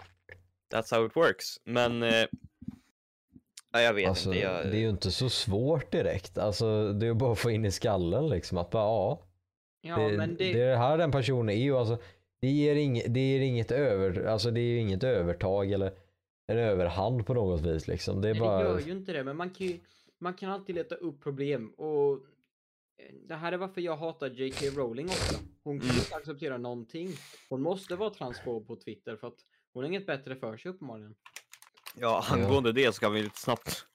[0.73, 1.61] that's how it works.
[1.65, 2.27] Men eh,
[3.73, 4.41] ja, jag vet Alltså, inte.
[4.41, 6.39] Jag, Det är ju inte så svårt direkt.
[6.39, 9.23] Alltså, det är bara att få in i skallen liksom att bara ja.
[9.81, 10.53] Ja, det, men det...
[10.53, 11.77] det är här den personen är ju.
[11.77, 11.99] Alltså,
[12.41, 15.93] det, ger inget, det ger inget över, alltså det är ju inget övertag eller
[16.47, 18.21] en överhand på något vis liksom.
[18.21, 18.59] Det är Nej, bara...
[18.63, 19.79] det gör ju inte det, men man kan ju,
[20.19, 24.67] man kan alltid leta upp problem och eh, det här är varför jag hatar J.K.
[24.77, 25.39] Rowling också.
[25.65, 26.01] Hon kan Mm.
[26.03, 27.09] inte acceptera någonting.
[27.51, 29.39] Hon måste vara transfob på Twitter för att
[29.73, 31.15] hon har inget bättre för sig uppenbarligen.
[32.01, 33.87] Ja, angående det så kan vi lite snabbt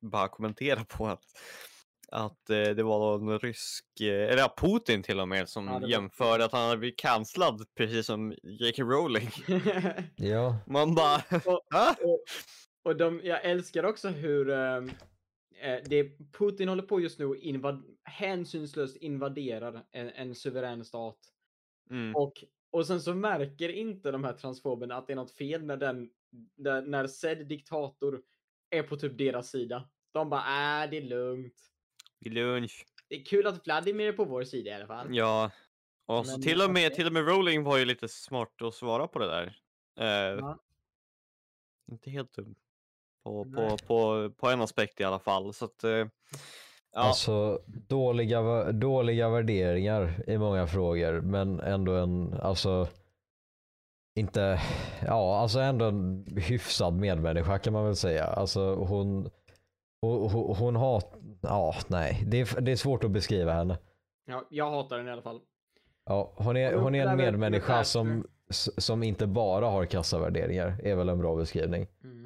[0.00, 1.24] bara kommentera på att,
[2.08, 5.88] att eh, det var någon rysk, eh, eller Putin till och med, som Ja, var-
[5.88, 8.82] jämförde att han hade blivit cancellad precis som J.K.
[8.82, 9.30] Rowling.
[10.16, 11.96] Ja, Man bara, Och- "Va?"
[12.84, 14.82] och de, jag älskar också hur eh,
[15.84, 21.18] det Putin håller på just nu och invad, hänsynslöst invaderar en, en suverän stat.
[21.90, 22.16] Mm.
[22.16, 22.32] Och,
[22.74, 26.10] och sen så märker inte de här transfoberna att det är något fel när den,
[26.54, 28.22] när, när sedd diktator
[28.70, 29.88] är på typ deras sida.
[30.12, 31.54] De bara, äh, det är lugnt.
[32.20, 32.86] Vid lunch.
[33.08, 35.06] Det är kul att Vladimir är på vår sida i alla fall.
[35.10, 35.50] Ja.
[36.06, 38.74] Och så Men, till och med, till och med Rowling var ju lite smart att
[38.74, 39.56] svara på det där.
[40.00, 40.58] Eh, Ja.
[41.92, 42.54] Inte helt dum.
[43.22, 45.54] På, på, på, på en aspekt i alla fall.
[45.54, 46.06] Så att, eh,
[46.94, 47.00] ja.
[47.00, 52.88] alltså dåliga, dåliga värderingar i många frågor men ändå en, alltså
[54.14, 54.60] inte,
[55.06, 58.24] ja alltså ändå en hyfsad medmänniska kan man väl säga.
[58.24, 59.30] Alltså hon,
[60.00, 61.02] hon, hon, hon har,
[61.40, 63.78] ja nej, det är, det är svårt att beskriva henne.
[64.26, 65.40] Ja, jag hatar den i alla fall.
[66.06, 68.26] Ja, hon är, hon är en medmänniska som,
[68.78, 71.86] som inte bara har kassa värderingar, är väl en bra beskrivning.
[72.04, 72.23] Mm.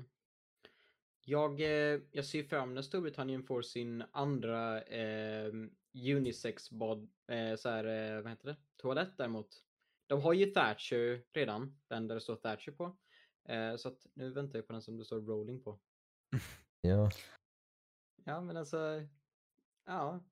[1.28, 5.52] Jag, eh, jag ser fram när Storbritannien får sin andra eh,
[5.94, 8.56] unisex bad, eh, så här, eh, vad heter det?
[8.76, 9.62] Toalett däremot.
[10.06, 12.96] De har ju Thatcher redan, den där det står Thatcher på.
[13.48, 15.78] Eh, så att nu väntar jag på den som det står Rolling på.
[16.80, 17.10] Ja.
[18.24, 19.06] Ja, men alltså,
[19.84, 20.24] ja.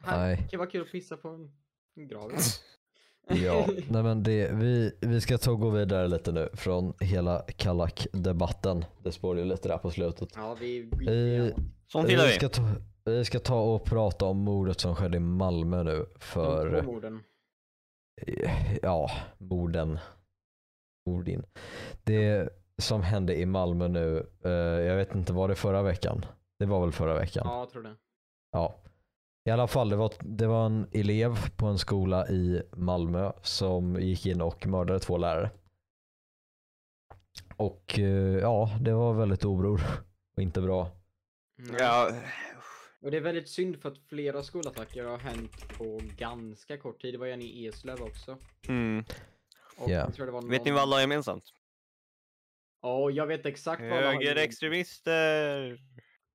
[0.00, 0.36] Här.
[0.36, 2.32] Det kan vara kul att pissa på en grav.
[3.28, 7.44] Ja, nej men det, vi, vi ska ta och gå vidare lite nu från hela
[7.56, 8.84] Kallak-debatten.
[9.02, 10.28] Det spår ju lite där på slutet.
[10.34, 10.90] ja, vi...
[10.98, 11.52] Vi
[11.86, 12.62] Sånt gillar Vi ska, ta,
[13.04, 16.82] vi ska ta och prata om mordet som skedde i Malmö nu de två för,
[16.82, 17.22] morden.
[18.82, 19.98] ja, morden.
[21.06, 21.42] Mordin.
[22.04, 24.50] Det som hände i Malmö nu, eh,
[24.86, 26.24] jag vet inte, var det förra veckan?
[26.58, 27.42] Det var väl förra veckan?
[27.46, 27.94] Ja, jag tror det.
[28.52, 28.78] Ja.
[29.44, 34.00] I alla fall, det var, det var en elev på en skola i Malmö som
[34.00, 35.50] gick in och mördade två lärare.
[37.56, 39.80] Och eh, ja, det var väldigt obror
[40.36, 40.90] och inte bra.
[41.58, 41.76] Mm.
[41.78, 42.10] Ja,
[43.00, 47.14] Och det är väldigt synd för att flera skolattacker har hänt på ganska kort tid.
[47.14, 48.38] Det var en i Eslöv också.
[48.68, 49.04] mm.
[49.76, 49.94] Och Ja.
[49.94, 51.44] jag tror det var Vet ni någon- vad alla har gemensamt?
[52.82, 54.28] Ja, jag vet exakt vad alla har gemensamt.
[54.28, 55.78] Högerextremister!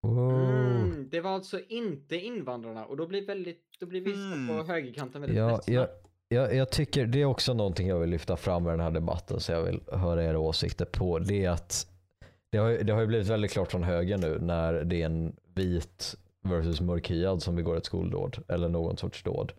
[0.03, 4.47] Mm, det var alltså inte invandrarna och då blir, väldigt, då blir vissa Mm.
[4.47, 5.73] på högerkanten väldigt Ja, ledsna.
[5.73, 5.87] jag,
[6.27, 9.39] jag, jag tycker det är också någonting jag vill lyfta fram i den här debatten
[9.39, 11.19] så jag vill höra era åsikter på.
[11.19, 11.87] Det är att
[12.51, 15.05] det har, ju- det har ju blivit väldigt klart från höger nu när det är
[15.05, 19.51] en vit versus mörkhyad som begår ett skoldåd eller någon sorts dåd.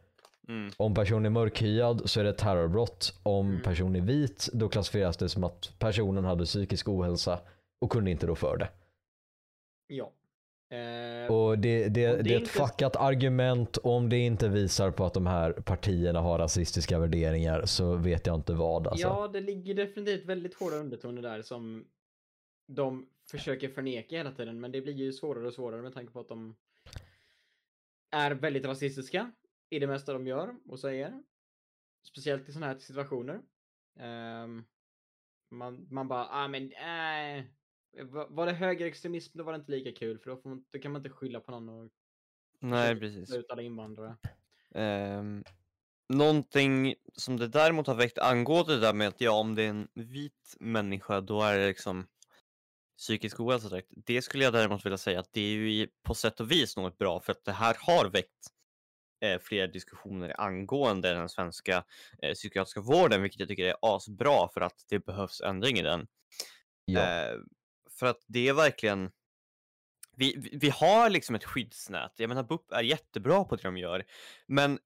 [0.48, 0.70] Mm.
[0.76, 3.14] Om person är mörkhyad så är det ett terrorbrott.
[3.22, 3.62] Om Mm.
[3.62, 7.40] person är vit då klassificeras det som att personen hade psykisk ohälsa
[7.81, 8.68] och kunde inte då för det.
[9.87, 10.11] Ja.
[10.70, 15.04] Eh, Och det, det, det är ett inte- fuckat argument om det inte visar på
[15.04, 19.06] att de här partierna har rasistiska värderingar så vet jag inte vad alltså.
[19.06, 21.85] Ja, det ligger definitivt väldigt hårda undertoner där som
[22.68, 26.20] de försöker förneka hela tiden, men det blir ju svårare och svårare med tanke på
[26.20, 26.56] att de
[28.11, 29.33] är väldigt rasistiska
[29.70, 31.22] i det mesta de gör och säger.
[32.06, 33.40] Speciellt i sådana här situationer.
[33.98, 34.64] Ehm,
[35.50, 37.44] man, man bara, ah men, äh,
[38.29, 40.92] var det högerextremism då var det inte lika kul för då, får man, då kan
[40.92, 41.90] man inte skylla på någon och
[42.61, 43.35] Nej, precis.
[43.35, 44.16] ut alla invandrare.
[44.74, 45.44] Um,
[46.09, 49.68] någonting som det däremot har väckt angående det där med att ja, om det är
[49.68, 52.07] en vit människa då är det liksom
[52.98, 53.90] psykisk ohälsa direkt.
[53.96, 56.98] Det skulle jag däremot vilja säga att det är ju på sätt och vis något
[56.98, 58.46] bra för att det här har väckt
[59.20, 61.85] eh, flera diskussioner angående den svenska
[62.22, 66.07] eh, psykiatriska vården, vilket jag tycker är asbra för att det behövs ändring i den.
[66.85, 67.00] Ja.
[67.00, 67.38] Eh,
[68.00, 69.10] för att det är verkligen
[70.16, 72.12] vi, vi- har liksom ett skyddsnät.
[72.16, 74.04] Jag menar BUP är jättebra på det de gör.
[74.46, 74.78] Men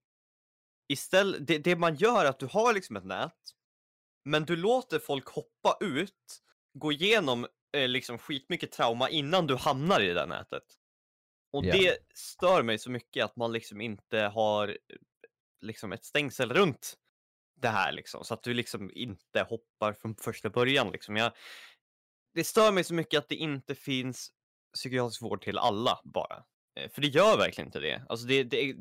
[0.89, 3.39] istället, det, det man gör är att du har liksom ett nät.
[4.25, 6.43] Men du låter folk hoppa ut,
[6.79, 7.47] gå igenom
[7.77, 10.65] eh, liksom skitmycket trauma innan du hamnar i det där nätet.
[11.53, 11.73] Och Ja.
[11.77, 14.75] det stör mig så mycket att man liksom inte har eh,
[15.61, 16.95] liksom ett stängsel runt
[17.57, 18.25] det här liksom.
[18.25, 21.17] Så att du liksom inte hoppar från första början liksom.
[21.17, 21.33] Jag,
[22.35, 24.31] det stör mig så mycket att det inte finns
[24.75, 26.45] psykiatrisk vård till alla bara.
[26.81, 28.03] Eh, för det gör verkligen inte det.
[28.09, 28.75] Alltså det, det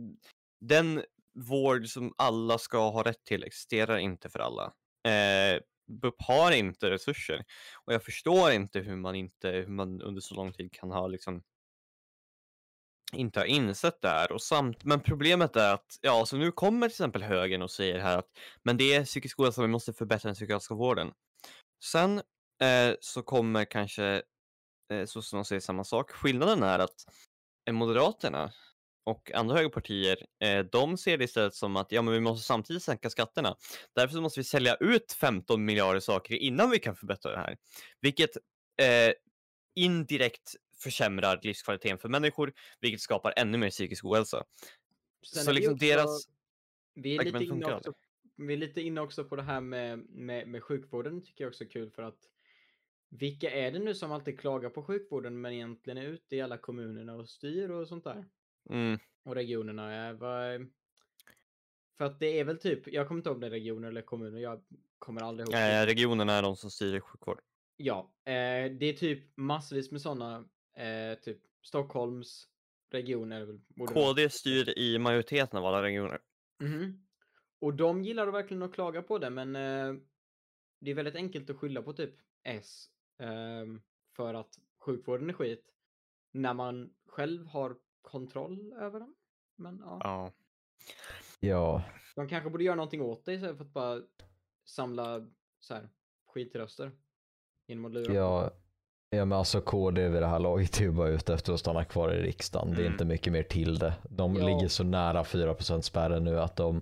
[0.62, 4.74] den vård som alla ska ha rätt till existerar inte för alla.
[5.14, 7.46] Eh, BUP har inte resurser
[7.86, 11.08] och jag förstår inte hur man inte hur man under så lång tid kan ha
[11.08, 11.44] liksom
[13.14, 14.32] inte har insett det här.
[14.32, 18.00] Och samt, men problemet är att ja, så nu kommer till exempel högern och säger
[18.00, 18.28] här att
[18.64, 21.14] men det är psykisk ohälsa, vi måste förbättra den psykiatriska vården.
[21.84, 22.22] Sen
[22.62, 24.22] eh, så kommer kanske
[24.92, 26.12] eh, sossarna säger samma sak.
[26.12, 27.06] Skillnaden är att
[27.68, 28.52] eh, Moderaterna
[29.06, 32.84] och andra högerpartier, eh, de ser det istället som att ja, men vi måste samtidigt
[32.84, 33.56] sänka skatterna.
[33.96, 37.58] Därför måste vi sälja ut 15 miljarder saker innan vi kan förbättra det här.
[38.02, 38.30] Vilket
[39.76, 44.44] indirekt försämrar livskvaliteten för människor, vilket skapar ännu mer psykisk ohälsa.
[45.34, 46.28] Sen Så liksom också- deras
[46.94, 47.94] Vi är, lite inne också,
[48.36, 51.64] vi är lite inne också på det här med, med, med sjukvården, tycker jag också
[51.64, 52.20] är kul för att
[53.20, 56.58] vilka är det nu som alltid klagar på sjukvården men egentligen är ute i alla
[56.58, 58.26] kommunerna och styr och sånt där?
[58.70, 60.08] Mm, Och regionerna.
[60.10, 60.68] Eh, vad,
[61.98, 64.02] för att det är väl typ, jag kommer inte ihåg om det är regioner eller
[64.02, 64.64] kommuner, jag
[65.00, 65.56] kommer aldrig ihåg.
[65.56, 67.42] eh, regionerna är de som styr sjukvård.
[67.78, 72.48] Ja, eh, det är typ massvis med sådana, eh, typ Stockholms
[72.92, 73.60] region är det väl.
[73.68, 74.06] borde vara.
[74.06, 76.20] KD styr i majoriteten av alla regioner.
[76.64, 77.06] Mhm.
[77.60, 79.94] Och de gillar verkligen att klaga på det, men eh,
[80.80, 82.90] det är väldigt enkelt att skylla på typ S
[84.16, 85.66] för att sjukvården är skit
[86.32, 89.14] när man själv har kontroll över den.
[89.56, 90.32] Men ja, Ja.
[91.40, 91.84] ja.
[92.16, 94.02] de kanske borde göra någonting åt det istället för att bara
[94.66, 95.28] samla
[95.60, 95.90] så här
[96.28, 96.92] skitröster
[97.68, 98.14] genom att lura.
[98.14, 98.52] Ja,
[99.10, 101.86] ja men alltså KD vid det här laget är ju bara ute efter att stanna
[101.86, 102.68] kvar i riksdagen.
[102.72, 102.92] Det är Mm.
[102.94, 103.94] inte mycket mer till det.
[104.10, 104.46] De Ja.
[104.46, 106.82] ligger så nära 4% spärren nu att de,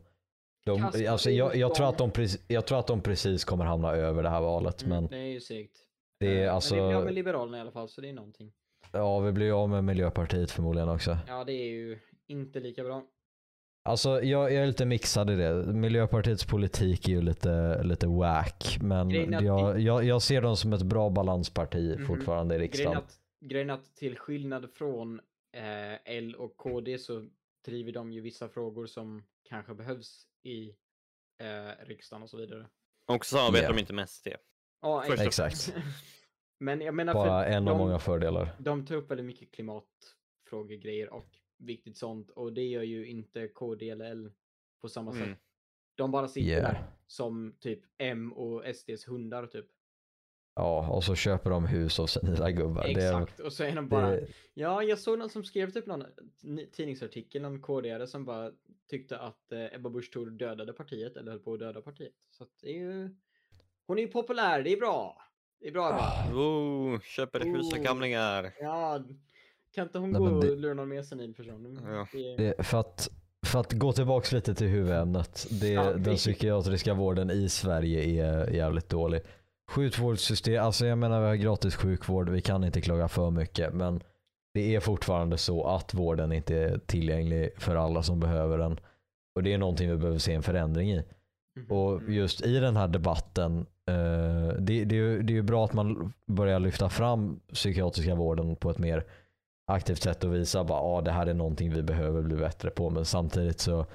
[0.66, 1.92] de alltså jag, jag, tror dem.
[1.94, 4.84] att de precis, jag tror att de precis kommer hamna över det här valet.
[4.84, 5.88] Mm, Men det är ju segt.
[6.22, 8.10] Det är Eh, alltså, Men vi blir av med Liberalerna i alla fall, så det
[8.10, 8.52] är någonting.
[8.92, 11.18] ja vi blir av med Miljöpartiet förmodligen också.
[11.28, 13.04] Ja, det är ju inte lika bra.
[13.84, 15.54] Alltså jag, jag är lite mixad i det.
[15.74, 18.78] Miljöpartiets politik är ju lite, lite wack.
[18.82, 22.06] Men Grejen jag, jag, jag ser dem som ett bra balansparti Mhm.
[22.08, 22.98] fortfarande i Grejen riksdagen.
[22.98, 25.20] att, grejen att till skillnad från
[25.54, 27.26] eh, L och KD så
[27.66, 30.70] driver de ju vissa frågor som kanske behövs i
[31.42, 32.66] eh, riksdagen och så vidare.
[33.06, 33.74] Och så samarbetar Ja.
[33.74, 34.28] de inte med SD.
[34.82, 35.74] Ja, Först Exakt.
[36.60, 38.56] Men jag menar, Bara en de, av många fördelar.
[38.60, 42.30] de tar upp väldigt mycket klimatfrågor, grejer och viktigt sånt.
[42.30, 44.32] Och det gör ju inte KD eller L
[44.82, 45.28] på samma Mm.
[45.30, 45.38] sätt.
[45.96, 46.64] De bara sitter Yeah.
[46.74, 49.66] där som typ M och SDs hundar typ.
[50.56, 52.84] Ja, och så köper de hus av senila gubbar.
[52.84, 53.40] Det, Exakt.
[53.40, 56.04] Och så är de bara, det, Ja, jag såg någon som skrev typ någon
[56.42, 58.52] ni- tidningsartikel, någon KD som bara
[58.90, 62.14] tyckte att eh, Ebba Busch Thor dödade partiet, eller höll på att döda partiet.
[62.32, 63.16] Så att det är ju...
[63.92, 65.18] Hon är ju populär, det är bra.
[65.62, 66.40] Det är bra Ebba.
[66.40, 67.84] Oh, köper hus av Oh.
[67.86, 68.52] gamlingar.
[68.62, 69.00] Ja,
[69.76, 71.80] kan inte hon Nej, gå det- och lura någon mer senil person?
[71.88, 72.08] Ja.
[72.14, 73.10] Det, det, för, att,
[73.46, 75.48] för att gå tillbaks lite till huvudämnet.
[75.62, 79.22] Det, Ja, den psykiatriska vården i Sverige är jävligt dålig.
[79.72, 84.04] Sjukvårdssystem, alltså jag menar vi har gratis sjukvård, vi kan inte klaga för mycket men
[84.54, 88.80] det är fortfarande så att vården inte är tillgänglig för alla som behöver den.
[89.36, 91.04] Och det är någonting vi behöver se en förändring i.
[91.56, 91.72] Mhm.
[91.72, 95.66] Och just i den här debatten, eh, det, det, är ju- det är ju bra
[95.66, 99.06] att man börjar lyfta fram psykiatriska vården på ett mer
[99.72, 102.90] aktivt sätt och visa bara ah, det här är någonting vi behöver bli bättre på.
[102.90, 103.86] Men samtidigt så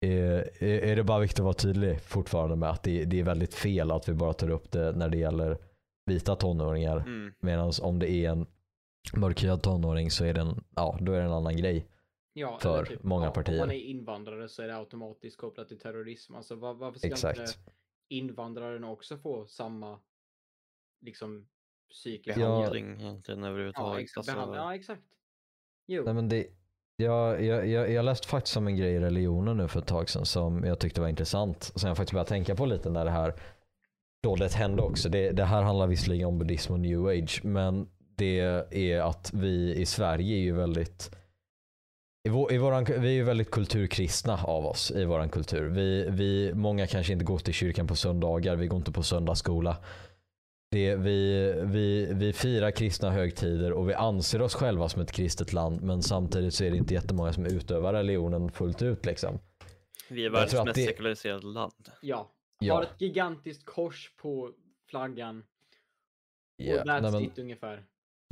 [0.00, 3.54] är, är det bara viktigt att vara tydlig fortfarande med att det, det är väldigt
[3.54, 5.58] fel att vi bara tar upp det när det gäller
[6.06, 6.96] vita tonåringar.
[6.96, 7.32] Mm.
[7.40, 8.46] Medan om det är en
[9.16, 11.86] mörkhyad tonåring så är det en, ja, då är det en annan grej.
[12.32, 13.54] ja, för typ, många ja, partier.
[13.62, 16.34] Om man är invandrare så är det automatiskt kopplat till terrorism.
[16.34, 17.58] Alltså var, varför ska inte Exakt.
[18.18, 19.98] Invandraren också få samma
[21.00, 21.46] liksom
[21.90, 22.48] psykiska Ja.
[22.48, 24.02] Behandling egentligen Ja, överhuvudtaget.
[24.04, 24.60] ex- alltså, behandling.
[24.60, 25.02] ja, exakt.
[25.86, 26.02] Jo.
[26.04, 26.46] Nej, men det,
[26.96, 30.08] jag, jag, jag, jag läste faktiskt om en grej i religionen nu för ett tag
[30.10, 31.72] sedan som jag tyckte var intressant.
[31.74, 33.34] Som jag faktiskt började tänka på lite när det här
[34.22, 35.08] då det hände också.
[35.08, 38.38] Det, det här handlar visserligen om buddhism och new age men det
[38.70, 41.16] är att vi i Sverige är ju väldigt
[42.24, 45.68] i vår, i våran, vi är ju väldigt kulturkristna av oss i våran kultur.
[45.68, 49.76] Vi, vi, många kanske inte går till kyrkan på söndagar, vi går inte på söndagsskola.
[50.70, 55.52] Det, vi, vi, vi firar kristna högtider och vi anser oss själva som ett kristet
[55.52, 59.06] land men samtidigt så är det inte jättemånga som utövar religionen fullt ut.
[59.06, 59.38] Liksom.
[60.08, 61.90] Vi är världens mest det- sekulariserade land.
[62.02, 62.30] Ja.
[62.58, 62.74] Ja.
[62.74, 64.52] Har ett gigantiskt kors på
[64.90, 65.44] flaggan.
[66.58, 67.84] Och that's nej, men- it ungefär.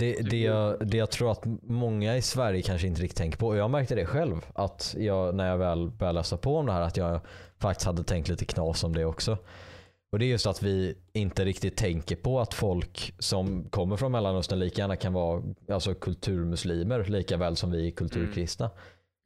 [0.03, 0.87] Det, det, jag.
[0.89, 3.95] det jag tror att många i Sverige kanske inte riktigt tänker på, och jag märkte
[3.95, 7.21] det själv, att jag, när jag väl började läsa på om det här, att jag
[7.59, 9.39] faktiskt hade tänkt lite knas om det också.
[10.13, 14.13] Och det är just att vi inte riktigt tänker på att folk som kommer från
[14.13, 18.71] Mellanöstern lika gärna kan vara alltså, kulturmuslimer lika väl som vi är kulturkristna.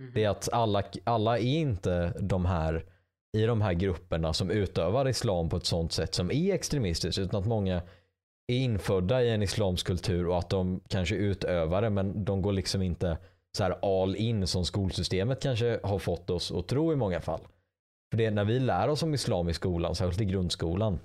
[0.01, 0.11] Mhm.
[0.15, 2.85] Det är att alla, alla är inte de här
[3.37, 7.41] i de här grupperna som utövar islam på ett sånt sätt som är extremistiskt utan
[7.41, 7.83] att många
[8.47, 12.53] är infödda i en islamsk kultur och att de kanske utövar det men de går
[12.53, 13.19] liksom inte
[13.57, 17.41] så här all in som skolsystemet kanske har fått oss att tro i många fall.
[18.11, 20.99] För det är när vi lär oss om islam i skolan, särskilt i grundskolan,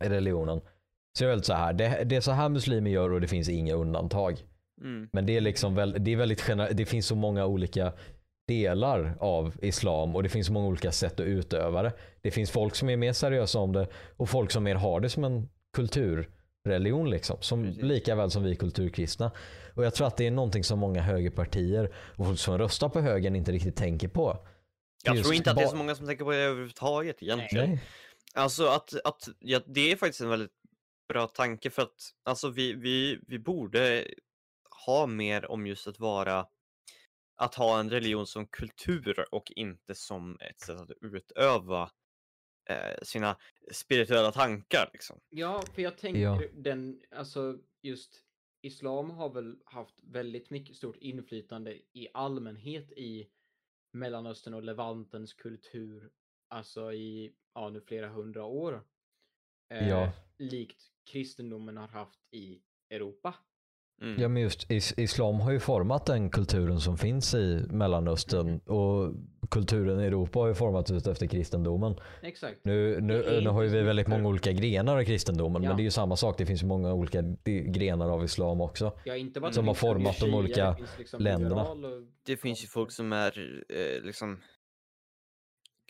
[0.00, 0.60] i religionen,
[1.18, 3.28] så är det väldigt så här, det, det är så här muslimer gör och det
[3.28, 4.38] finns inga undantag.
[4.80, 5.08] Mm.
[5.12, 7.92] Men det är liksom väl, det är väldigt det finns så många olika
[8.48, 11.92] delar av islam och det finns så många olika sätt att utöva det.
[12.20, 15.08] Det finns folk som är mer seriösa om det och folk som mer har det
[15.08, 15.48] som en
[16.66, 17.36] kulturreligion liksom.
[17.40, 17.82] Som, Precis.
[17.82, 19.30] lika väl som vi kulturkristna.
[19.74, 23.00] Och jag tror att det är någonting som många högerpartier och folk som röstar på
[23.00, 24.46] högern inte riktigt tänker på.
[25.04, 27.70] Jag tror inte att det är så många som tänker på det överhuvudtaget egentligen.
[27.70, 27.82] Nej.
[28.34, 30.52] Alltså att, att ja, det är faktiskt en väldigt
[31.08, 34.04] bra tanke för att alltså vi, vi, vi borde
[34.86, 36.46] ha mer om just att vara
[37.36, 41.90] att ha en religion som kultur och inte som ett sätt att utöva
[43.02, 43.36] sina
[43.72, 44.90] spirituella tankar.
[44.92, 45.20] Liksom.
[45.30, 46.42] Ja, för jag tänker Ja.
[46.54, 48.22] den, alltså just
[48.62, 53.28] Islam har väl haft väldigt mycket stort inflytande i allmänhet i
[53.92, 56.10] Mellanöstern och Levantens kultur,
[56.48, 58.84] alltså i, ja nu flera hundra år.
[59.70, 60.12] Eh, Ja.
[60.38, 63.34] Likt kristendomen har haft i Europa.
[64.02, 64.22] Mm.
[64.22, 69.12] Ja men just is- islam har ju format den kulturen som finns i Mellanöstern och
[69.50, 71.94] kulturen i Europa har ju formats ut efter kristendomen.
[72.22, 72.60] Exakt.
[72.62, 75.68] Nu, nu, nu har ju vi väldigt många olika grenar av kristendomen Ja.
[75.70, 76.38] men det är ju samma sak.
[76.38, 77.22] Det finns ju många olika
[77.66, 78.92] grenar av islam också.
[79.04, 81.62] Ja, inte bara Som har format de det olika liksom länderna.
[81.70, 81.76] och-
[82.26, 84.38] Det finns ju folk som är eh, liksom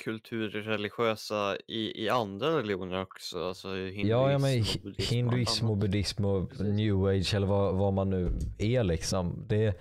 [0.04, 3.48] kulturreligiösa i, i andra religioner också.
[3.48, 6.66] Alltså hinduism Ja, ja men buddhism hinduism och buddhism och Precis.
[6.66, 9.44] new age eller vad, vad man nu är liksom.
[9.48, 9.78] Det,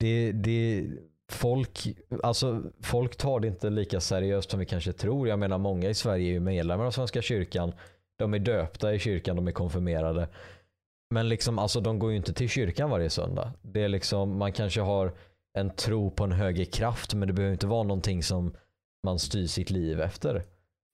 [0.00, 0.86] det, det,
[1.32, 5.28] folk, alltså, folk tar det inte lika seriöst som vi kanske tror.
[5.28, 7.72] Jag menar många i Sverige är ju medlemmar av Svenska kyrkan.
[8.18, 10.28] De är döpta i kyrkan, de är konfirmerade.
[11.10, 13.52] Men liksom, alltså, de går ju inte till kyrkan varje söndag.
[13.62, 15.12] Det är liksom, man kanske har
[15.58, 18.54] en tro på en högre kraft men det behöver inte vara någonting som
[19.02, 20.42] man styr sitt liv efter.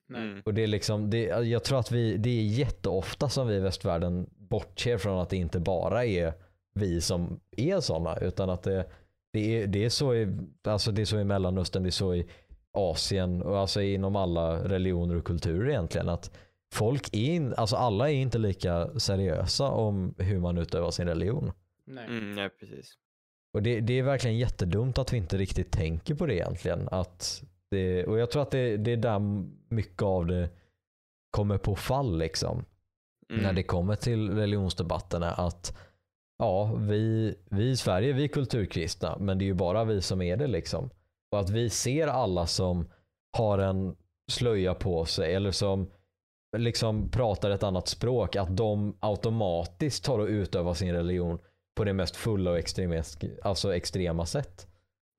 [0.09, 0.21] Nej.
[0.21, 0.41] Mm.
[0.45, 3.59] Och det är liksom, det, jag tror att vi, det är jätteofta som vi i
[3.59, 6.33] västvärlden bortser från att det inte bara är
[6.73, 8.85] vi som är sådana utan att det,
[9.33, 12.15] det, är, det, är, så i, alltså det är så i Mellanöstern, det är så
[12.15, 12.27] i
[12.71, 16.09] Asien och alltså inom alla religioner och kulturer egentligen.
[16.09, 16.31] Att
[16.73, 21.51] folk är, in, alltså alla är inte lika seriösa om hur man utövar sin religion.
[21.85, 22.05] Nej.
[22.05, 22.93] Mm, ja, precis.
[23.53, 26.87] Och det, det är verkligen jättedumt att vi inte riktigt tänker på det egentligen.
[26.91, 27.43] Att
[27.73, 29.19] det, och jag tror att det, det är där
[29.69, 30.49] mycket av det
[31.31, 32.65] kommer på fall liksom.
[33.29, 33.43] Mm.
[33.43, 35.31] När det kommer till religionsdebatterna.
[35.31, 35.77] Att
[36.37, 40.21] ja, vi, vi i Sverige vi är kulturkristna men det är ju bara vi som
[40.21, 40.89] är det liksom.
[41.31, 42.89] Och att vi ser alla som
[43.37, 43.95] har en
[44.31, 45.91] slöja på sig eller som
[46.57, 48.35] liksom pratar ett annat språk.
[48.35, 51.39] Att de automatiskt tar och utövar sin religion
[51.75, 54.67] på det mest fulla och extremist, alltså extrema sätt.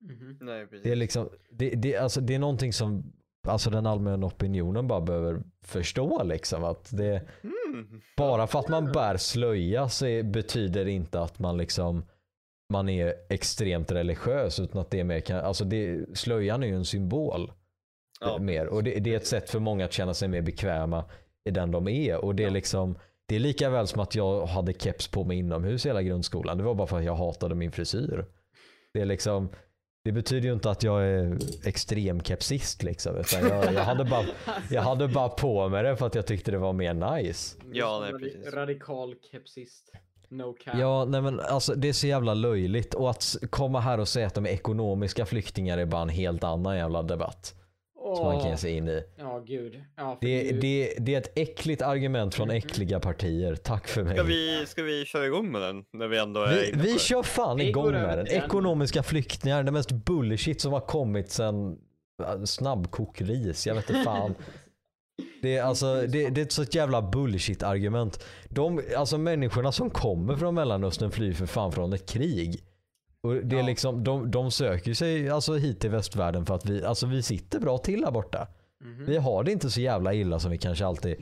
[0.05, 0.37] Mhm.
[0.41, 0.83] Nej, precis.
[0.83, 3.13] Det är, liksom, det, det, alltså, det är någonting som
[3.47, 6.23] alltså, den allmänna opinionen bara behöver förstå.
[6.23, 8.01] Liksom, att det, Mm.
[8.17, 12.03] bara för att man bär slöja så är, betyder det inte att man liksom
[12.73, 16.75] man är extremt religiös utan att det är mer, kan- alltså det, slöjan är ju
[16.75, 17.51] en symbol
[18.21, 21.05] Ja, mer och det, det är ett sätt för många att känna sig mer bekväma
[21.49, 22.53] i den de är och det är Ja.
[22.53, 26.57] liksom det är lika väl som att jag hade keps på mig inomhus hela grundskolan.
[26.57, 28.25] Det var bara för att jag hatade min frisyr.
[28.93, 29.49] Det är liksom
[30.05, 33.17] det betyder ju inte att jag är extrem kepsist liksom.
[33.17, 34.25] Utan jag, jag, hade bara,
[34.69, 37.57] jag hade bara på mig det för att jag tyckte det var mer nice.
[37.71, 38.53] Ja, nej, precis.
[38.53, 39.91] Radikal kepsist.
[40.29, 40.75] No cap.
[40.79, 42.93] Ja, nej men alltså det är så jävla löjligt.
[42.93, 46.43] Och att komma här och säga att de är ekonomiska flyktingar är bara en helt
[46.43, 47.55] annan jävla debatt.
[48.07, 49.03] Åh, som man kan ge sig in i.
[49.17, 49.81] Ja, gud.
[49.97, 52.57] Ja, för Det, ju- det, det är ett äckligt argument från Mhm.
[52.57, 53.55] äckliga partier.
[53.55, 54.13] Tack för mig.
[54.15, 57.23] Ska vi, ska vi köra igång med den när vi ändå är Vi, vi kör
[57.23, 58.25] fan igång med den.
[58.25, 58.27] den.
[58.43, 61.77] Ekonomiska flyktingar, det mest bullshit som har kommit sen
[62.23, 63.67] äh, snabbkokris.
[63.67, 64.35] Jag vet inte fan.
[65.41, 68.23] Det är, alltså, det, det är ett så jävla bullshit-argument.
[68.49, 72.59] De, alltså människorna som kommer från Mellanöstern flyr för fan från ett krig.
[73.25, 73.65] Och det är Ja.
[73.65, 77.59] liksom, de, de söker sig alltså hit till västvärlden för att vi, alltså vi sitter
[77.59, 78.47] bra till här borta.
[78.81, 79.05] Mhm.
[79.05, 81.15] Vi har det inte så jävla illa som vi kanske alltid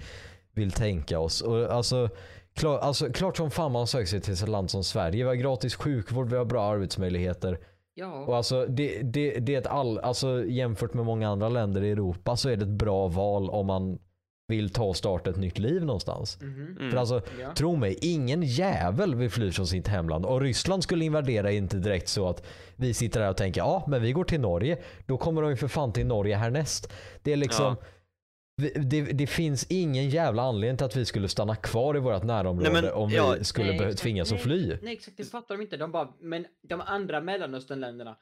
[0.54, 1.42] vill tänka oss.
[1.42, 2.10] Och alltså,
[2.56, 5.24] klar, alltså, klart som fan man söker sig till ett land som Sverige.
[5.24, 7.60] Vi har gratis sjukvård, vi har bra arbetsmöjligheter.
[7.96, 8.26] Ja.
[8.28, 11.92] Och alltså, det, det, det är ett all, alltså, jämfört med många andra länder i
[11.92, 14.00] Europa så är det ett bra val om man
[14.48, 16.42] vill ta och starta ett nytt liv någonstans.
[16.42, 16.78] Mhm.
[16.80, 16.92] Mm.
[16.92, 17.54] För alltså, Ja.
[17.56, 20.26] tro mig, ingen jävel vill fly från sitt hemland.
[20.26, 24.02] Och Ryssland skulle invadera inte direkt så att vi sitter där och tänker ja men
[24.02, 24.78] vi går till Norge.
[25.06, 26.94] Då kommer de ju för fan till Norge härnäst.
[27.24, 27.76] Det är liksom
[28.62, 32.24] vi- det, det finns ingen jävla anledning till att vi skulle stanna kvar i vårt
[32.24, 33.98] närområde Nej, men, om ja, vi skulle Nej, exakt.
[34.00, 34.78] tvingas att Nej, fly.
[34.82, 35.78] Nej exakt, det fattar de inte.
[35.78, 38.16] De bara, men de andra Mellanösternländerna.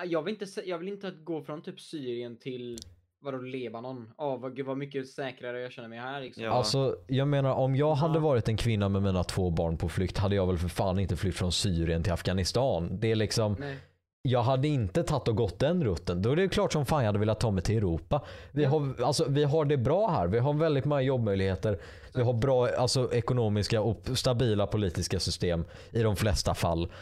[0.00, 2.78] ah, Jag vill inte, jag vill inte att gå från typ Syrien till
[3.22, 4.12] vadå Libanon.
[4.18, 6.44] Ja, vad, gud vad mycket säkrare jag känner mig här liksom.
[6.44, 6.50] Ja.
[6.50, 10.18] Alltså jag menar om jag hade varit en kvinna med mina två barn på flykt
[10.18, 13.00] hade jag väl för fan inte flytt från Syrien till Afghanistan.
[13.00, 13.76] Det är liksom Nej.
[14.22, 16.22] jag hade inte tagit och gått den rutten.
[16.22, 18.24] Då är det klart som fan jag hade velat ta mig till Europa.
[18.52, 20.26] Vi, har, alltså, vi har det bra här.
[20.26, 21.78] Vi har väldigt många jobbmöjligheter.
[22.14, 26.92] Vi har bra alltså, ekonomiska och stabila politiska system i de flesta fall.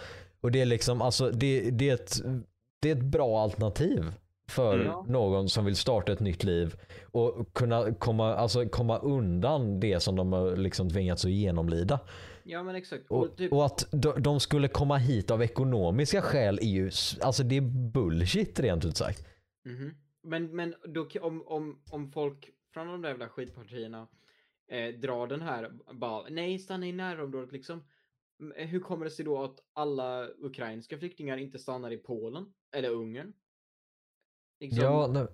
[0.40, 2.16] Och det är liksom, alltså, det, det, är, ett,
[2.82, 4.12] det är ett bra alternativ
[4.48, 5.12] för Mm.
[5.12, 6.74] någon som vill starta ett nytt liv
[7.12, 12.00] och kunna komma, alltså, komma undan det som de har liksom tvingats att genomlida.
[12.44, 13.04] Ja men exakt.
[13.10, 13.88] Och, Och, typ, och att
[14.18, 16.90] de, skulle komma hit av ekonomiska skäl är ju,
[17.22, 19.26] alltså det är bullshit rent ut sagt.
[19.64, 19.94] Mhm.
[20.22, 24.08] Men, men då, om, om, om folk från de där jävla skitpartierna
[24.70, 27.84] eh, drar den här, bara nej stanna i närområdet liksom.
[28.56, 32.46] Hur kommer det sig då att alla ukrainska flyktingar inte stannar i Polen?
[32.76, 33.32] Eller Ungern?
[34.60, 35.26] Liksom, Ja, nej,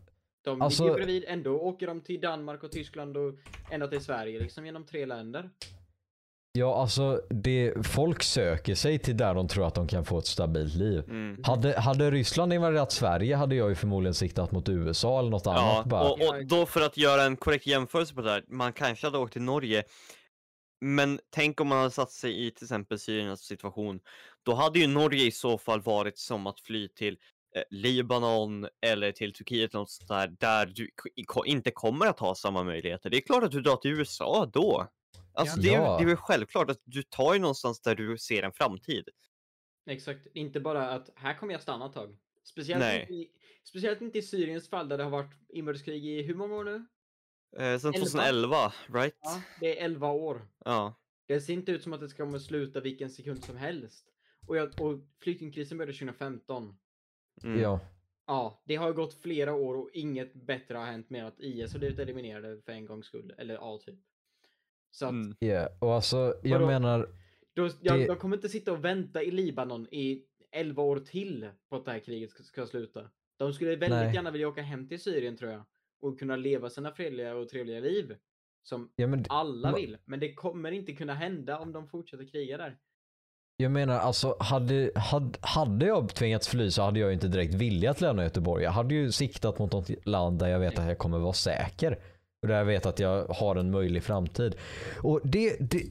[0.45, 3.35] de alltså- ligger bredvid, ändå åker de till Danmark och Tyskland och
[3.70, 5.51] ända till Sverige liksom genom tre länder.
[6.53, 10.27] ja alltså det, folk söker sig till där de tror att de kan få ett
[10.27, 11.05] stabilt liv.
[11.09, 11.41] Mm.
[11.45, 15.72] Hade, hade Ryssland invaderat Sverige hade jag ju förmodligen siktat mot USA eller något Ja,
[15.75, 16.11] annat bara.
[16.11, 19.18] och, och då för att göra en korrekt jämförelse på det här, man kanske hade
[19.18, 19.83] åkt till Norge,
[20.81, 24.01] men tänk om man hade satt sig i till exempel Syriens situation,
[24.43, 27.18] då hade ju Norge i så fall varit som att fly till
[27.70, 30.90] Libanon eller till Turkiet något sånt där, där du
[31.44, 33.11] inte kommer att ha samma möjligheter.
[33.11, 34.88] Det är klart att du drar till USA då.
[35.32, 35.62] Alltså Ja.
[35.62, 38.52] det, är, det är väl självklart att du tar ju någonstans där du ser en
[38.52, 39.09] framtid.
[39.86, 42.16] Exakt, inte bara att här kommer jag stanna ett tag.
[42.44, 43.00] Speciellt Nej.
[43.00, 43.28] inte, i,
[43.64, 46.86] speciellt inte i Syriens fall där det har varit inbördeskrig i hur många år nu?
[47.57, 48.07] Eh, sen Elva.
[48.07, 49.18] 2011, right?
[49.22, 50.48] Ja, det är 11 år.
[50.64, 51.00] Ja.
[51.26, 54.07] Det ser inte ut som att det ska sluta vilken sekund som helst.
[54.46, 56.76] Och, jag, och flyktingkrisen började 2015.
[57.43, 57.61] Mm.
[57.61, 57.80] Ja.
[58.26, 61.78] Ja, det har gått flera år och inget bättre har hänt mer att IS har
[61.78, 63.35] blivit eliminerade för en gångs skull.
[63.39, 63.99] Eller ja, typ.
[64.91, 65.37] Så att Mm.
[65.41, 65.72] Yeah.
[65.78, 66.66] Och alltså jag Vadå?
[66.66, 67.09] menar,
[67.55, 71.49] då, jag, det- de kommer inte sitta och vänta i Libanon i 11 år till
[71.68, 73.11] på att det här kriget ska, ska sluta.
[73.37, 74.14] De skulle väldigt Nej.
[74.14, 75.62] gärna vilja åka hem till Syrien tror jag.
[76.01, 78.16] Och kunna leva sina fredliga och trevliga liv.
[78.62, 79.99] Som ja, men, alla vill.
[80.05, 82.78] Men det kommer inte kunna hända om de fortsätter kriga där.
[83.57, 87.55] Jag menar alltså hade, hade, hade jag tvingats fly så hade jag ju inte direkt
[87.55, 88.64] velat lämna Göteborg.
[88.64, 91.98] Jag hade ju siktat mot något land där jag vet att jag kommer vara säker.
[92.42, 94.55] Och där jag vet att jag har en möjlig framtid.
[95.02, 95.82] Och det, det,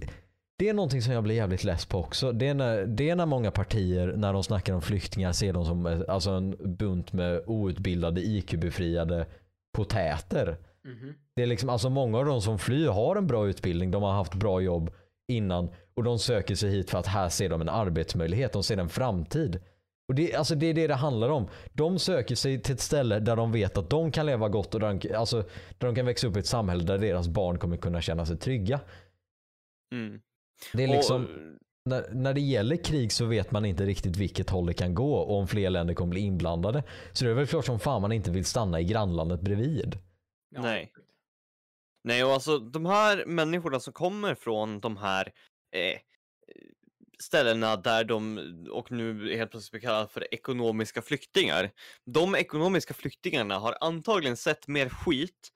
[0.57, 2.31] det är någonting som jag blir jävligt less på också.
[2.31, 5.65] Det är, när, det är när många partier, när de snackar om flyktingar, ser dem
[5.65, 9.25] som alltså en bunt med outbildade IQ-befriade
[9.73, 10.57] potäter.
[10.85, 11.13] Mhm.
[11.35, 14.11] Det är liksom, alltså många av de som flyr har en bra utbildning, de har
[14.11, 14.91] haft bra jobb
[15.27, 18.77] innan och de söker sig hit för att här ser de en arbetsmöjlighet, de ser
[18.77, 19.59] en framtid.
[20.07, 21.47] Och det, alltså det är det det handlar om.
[21.73, 24.79] De söker sig till ett ställe där de vet att de kan leva gott och
[24.79, 25.37] där de, alltså,
[25.77, 28.37] där de kan växa upp i ett samhälle där deras barn kommer kunna känna sig
[28.37, 28.79] trygga.
[29.95, 30.21] Mm.
[30.73, 31.27] Det är Och- liksom,
[31.85, 35.13] när, när det gäller krig så vet man inte riktigt vilket håll det kan gå
[35.15, 36.83] och om fler länder kommer bli inblandade.
[37.11, 39.97] Så det är väl klart som fan man inte vill stanna i grannlandet bredvid.
[40.55, 40.91] Ja, Nej.
[42.03, 45.33] Nej, och alltså de här människorna som kommer från de här
[45.75, 45.99] eh,
[47.19, 48.37] ställena där de,
[48.71, 51.71] och nu helt plötsligt blir kallade för ekonomiska flyktingar.
[52.05, 55.49] De ekonomiska flyktingarna har antagligen sett mer skit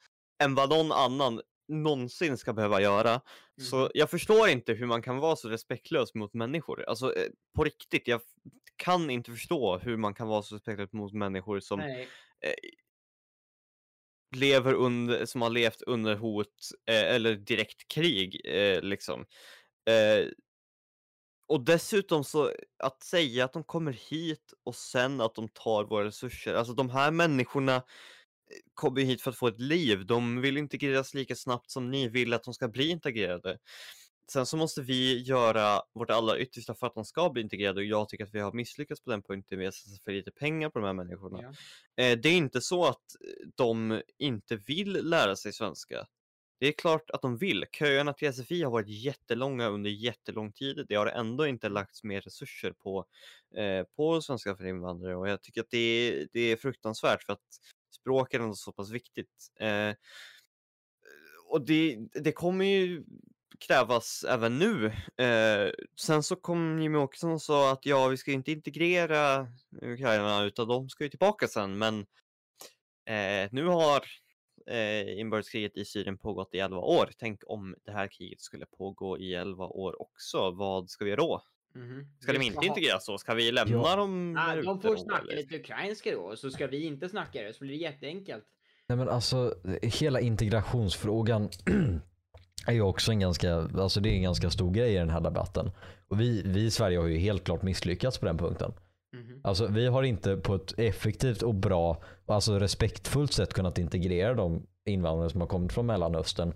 [0.44, 3.22] än vad någon annan någonsin ska behöva göra.
[3.62, 3.90] Så Mhm.
[3.94, 6.84] jag förstår inte hur man kan vara så respektlös mot människor.
[6.88, 8.22] Alltså eh, på riktigt, jag
[8.76, 12.08] kan inte förstå hur man kan vara så respektlös mot människor som Nej
[14.36, 19.26] lever under, som har levt under hot eh, eller direkt krig eh, liksom.
[19.90, 20.28] Eh,
[21.48, 22.52] och dessutom så
[22.84, 26.54] att säga att de kommer hit och sen att de tar våra resurser.
[26.54, 27.82] Alltså de här människorna eh,
[28.74, 30.06] kommer ju hit för att få ett liv.
[30.06, 33.58] De vill integreras lika snabbt som ni vill att de ska bli integrerade.
[34.32, 37.86] Sen så måste vi göra vårt allra yttersta för att de ska bli integrerade och
[37.86, 39.60] jag tycker att vi har misslyckats på den punkten.
[39.60, 41.40] Vi har satsat för lite pengar på de här människorna.
[41.42, 42.04] Ja.
[42.04, 43.06] Eh, Det är inte så att
[43.56, 46.08] de inte vill lära sig svenska.
[46.60, 47.66] Det är klart att de vill.
[47.72, 50.86] Köerna till SFI har varit jättelånga under jättelång tid.
[50.90, 53.06] Det har ändå inte lagts mer resurser på,
[53.56, 57.34] eh, på svenska för invandrare och jag tycker att det är, det är fruktansvärt för
[57.34, 57.46] att
[57.96, 59.52] språk är ändå så pass viktigt.
[59.60, 59.94] Eh,
[61.50, 63.04] och det, det kommer ju
[63.60, 64.86] krävas även nu.
[65.26, 69.48] Eh, sen så kom Jimmie Åkesson och sa att ja, vi ska inte integrera
[69.82, 71.78] ukrainarna utan de ska ju tillbaka sen.
[71.78, 72.00] Men
[73.06, 74.04] eh, nu har
[74.68, 77.10] eh, inbördeskriget i Syrien pågått i 11 år.
[77.18, 80.52] Tänk om det här kriget skulle pågå i 11 år också.
[80.52, 81.42] Vad ska vi göra då?
[81.76, 82.08] Mhm.
[82.20, 83.18] Ska de Vi inte ha- integreras då?
[83.18, 83.96] Ska vi lämna Ja.
[83.96, 85.36] dem Nej, de får då, snacka eller?
[85.36, 88.44] lite ukrainska då, så ska vi inte snacka det så blir det jätteenkelt.
[88.90, 91.50] Nej men alltså hela integrationsfrågan
[92.66, 95.22] är ju också en ganska, alltså det är en ganska stor grej i den här
[95.22, 95.72] debatten.
[96.08, 98.74] Och vi, vi i Sverige har ju helt klart misslyckats på den punkten.
[99.14, 99.42] Mhm.
[99.44, 104.66] Alltså vi har inte på ett effektivt och bra alltså respektfullt sätt kunnat integrera de
[104.86, 106.54] invandrare som har kommit från Mellanöstern.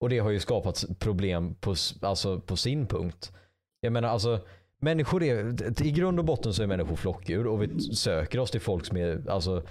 [0.00, 3.32] Och det har ju skapat problem på, alltså på sin punkt.
[3.80, 4.40] Jag menar alltså
[4.80, 8.60] människor är, i grund och botten så är människor flockdjur och vi söker oss till
[8.60, 9.62] folk som är, alltså,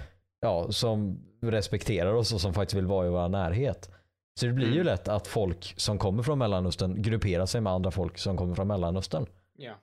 [0.41, 3.91] ja, som respekterar oss och som faktiskt vill vara i vår närhet.
[4.39, 4.86] Så det blir ju Mm.
[4.86, 8.67] lätt att folk som kommer från Mellanöstern grupperar sig med andra folk som kommer från
[8.67, 9.25] Mellanöstern.
[9.57, 9.73] Ja.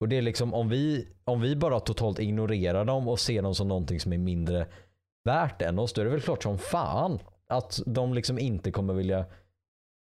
[0.00, 3.54] Och det är liksom om vi, om vi bara totalt ignorerar dem och ser dem
[3.54, 4.66] som någonting som är mindre
[5.24, 7.18] värt än oss, då är det väl klart som fan
[7.48, 9.24] att de liksom inte kommer vilja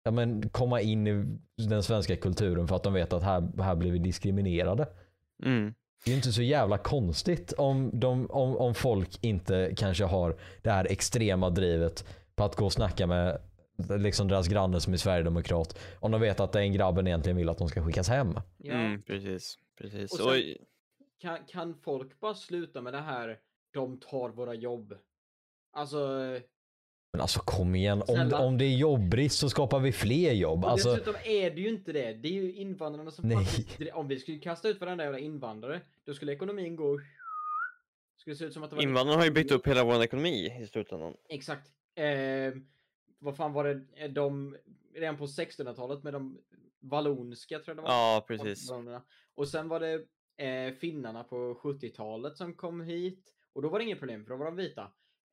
[0.03, 3.75] ja, men, komma in i den svenska kulturen för att de vet att här, här
[3.75, 4.88] blir vi diskriminerade.
[5.43, 5.73] Mm.
[6.03, 10.36] Det är ju inte så jävla konstigt om, de, om, om folk inte kanske har
[10.61, 12.05] det här extrema drivet
[12.36, 13.41] på att gå och snacka med
[13.78, 15.80] liksom deras granne som är sverigedemokrat.
[15.99, 18.34] Om de vet att den grabben egentligen vill att de ska skickas hem.
[18.57, 18.74] ja.
[18.74, 19.57] Mm, precis.
[19.78, 20.11] precis.
[20.11, 20.55] Och sen-
[21.19, 23.39] Kan, kan folk bara sluta med det här,
[23.74, 24.97] de tar våra jobb?
[25.71, 25.97] Alltså,
[27.13, 30.63] Men alltså kom igen, om, om det är jobbbrist så skapar vi fler jobb.
[30.65, 32.13] och Alltså, dessutom är det ju inte det.
[32.13, 33.45] Det är ju invandrarna som Nej.
[33.45, 36.99] faktiskt, om vi skulle kasta ut varenda jävla invandrare, då skulle ekonomin gå
[38.17, 40.57] skulle se ut som att det var invandrarna har ju byggt upp hela vår ekonomi
[40.61, 41.13] i slutändan.
[41.30, 41.67] Exakt.
[41.95, 42.03] Eh,
[43.24, 44.57] vad fan var det, eh, de,
[44.93, 46.41] redan på 1600-talet med de
[46.80, 47.89] vallonska tror jag det var.
[47.89, 48.69] Ja, precis.
[49.36, 50.05] Och sen var det
[50.38, 53.34] eh, finnarna på 70-talet som kom hit.
[53.53, 54.82] Och då var det inget problem för då var de vita.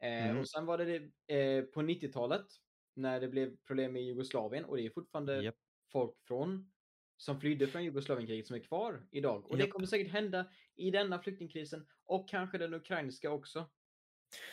[0.03, 0.39] Eh, Mm.
[0.39, 0.95] Och sen var det
[1.37, 2.47] eh, på 90-talet
[2.95, 5.55] när det blev problem i Jugoslavien och det är fortfarande Japp.
[5.93, 6.71] folk från
[7.17, 9.51] som flydde från Jugoslavienkriget som är kvar idag.
[9.51, 9.73] Och det Japp.
[9.73, 13.71] kommer säkert hända i denna flyktingkrisen och kanske den ukrainska också.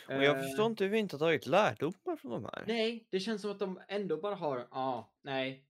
[0.08, 2.64] Och jag Eh, förstår inte hur vi inte har tagit lärdomar från de här.
[2.66, 5.64] Nej, det känns som att de ändå bara har, ja, ah, nej.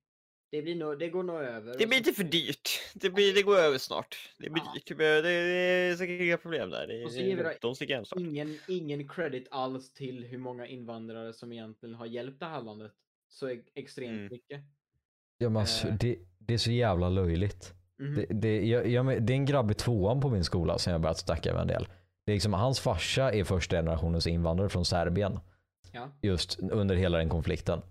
[0.50, 1.78] Det, blir nog, det går nog över.
[1.78, 2.68] Det blir inte för dyrt.
[2.94, 4.16] Det, blir, det går över snart.
[4.38, 4.72] Det blir Ja.
[4.74, 4.98] dyrt.
[4.98, 6.86] Det, det är säkert inga problem där.
[6.86, 8.20] Det, Och så ger vi de sticker hem snart.
[8.20, 12.92] ingen, ingen credit alls till hur många invandrare som egentligen har hjälpt det här landet.
[13.28, 14.28] Så e- extremt Mm.
[14.32, 14.60] mycket.
[15.38, 15.94] ja, men alltså, eh.
[16.00, 17.72] det, det är så jävla löjligt.
[17.98, 18.14] Mhm.
[18.14, 21.00] Det, det, jag, jag, det är en grabb i tvåan på min skola som jag
[21.00, 21.88] börjat snacka med en del.
[22.28, 25.40] Det är liksom, hans farsa är första generationens invandrare från Serbien.
[25.92, 26.08] Ja.
[26.22, 27.82] Just under hela den konflikten.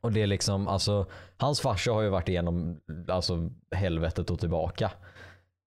[0.00, 4.90] Och det är liksom, alltså, hans farsa har ju varit igenom alltså, helvetet och tillbaka.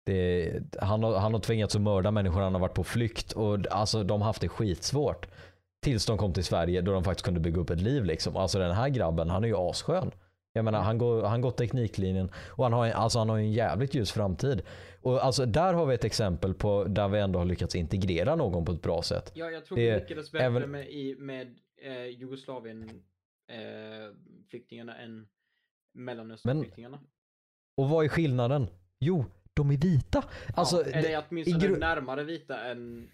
[0.05, 0.51] Det,
[0.81, 4.03] han, har, han har tvingats att mörda människor, han har varit på flykt och alltså,
[4.03, 5.27] de har haft det skitsvårt.
[5.81, 8.05] Tills de kom till Sverige då de faktiskt kunde bygga upp ett liv.
[8.05, 8.37] Liksom.
[8.37, 10.11] Alltså den här grabben, han är ju asskön.
[10.53, 13.51] Jag menar, han går, han går tekniklinjen och han har, en, alltså, han har en
[13.51, 14.61] jävligt ljus framtid.
[15.01, 18.65] Och alltså, där har vi ett exempel på där vi ändå har lyckats integrera någon
[18.65, 19.31] på ett bra sätt.
[19.35, 22.89] ja, jag tror det- vi lyckades bättre även- med, i, med eh, Jugoslavien
[23.49, 25.27] eh, än
[25.93, 26.99] Mellanösternflyktingarna.
[27.77, 28.67] Och vad är skillnaden?
[28.99, 30.23] Jo, de är vita.
[30.55, 33.09] Alltså, ja, det- eller åtminstone gru- närmare vita än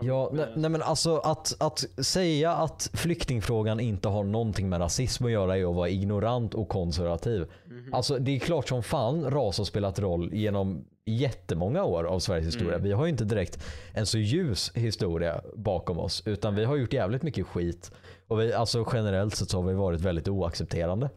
[0.00, 5.24] Ja, nej, nej men alltså att, att säga att flyktingfrågan inte har någonting med rasism
[5.24, 7.46] att göra är att vara ignorant och konservativ.
[7.66, 7.94] Mhm.
[7.94, 12.46] Alltså det är klart som fan ras har spelat roll genom jättemånga år av Sveriges
[12.46, 12.74] historia.
[12.74, 12.84] Mm.
[12.84, 16.92] Vi har ju inte direkt en så ljus historia bakom oss utan vi har gjort
[16.92, 17.92] jävligt mycket skit.
[18.28, 21.10] Och vi, alltså generellt sett så har vi varit väldigt oaccepterande.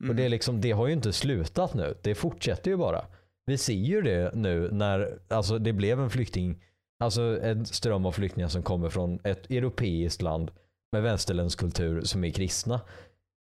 [0.00, 0.10] Mm.
[0.10, 1.94] Och det, är liksom, det har ju inte slutat nu.
[2.02, 3.04] Det fortsätter ju bara.
[3.46, 6.62] Vi ser ju det nu när alltså, det blev en flykting,
[6.98, 10.50] alltså en ström av flyktingar som kommer från ett europeiskt land
[10.92, 12.80] med västerländsk kultur som är kristna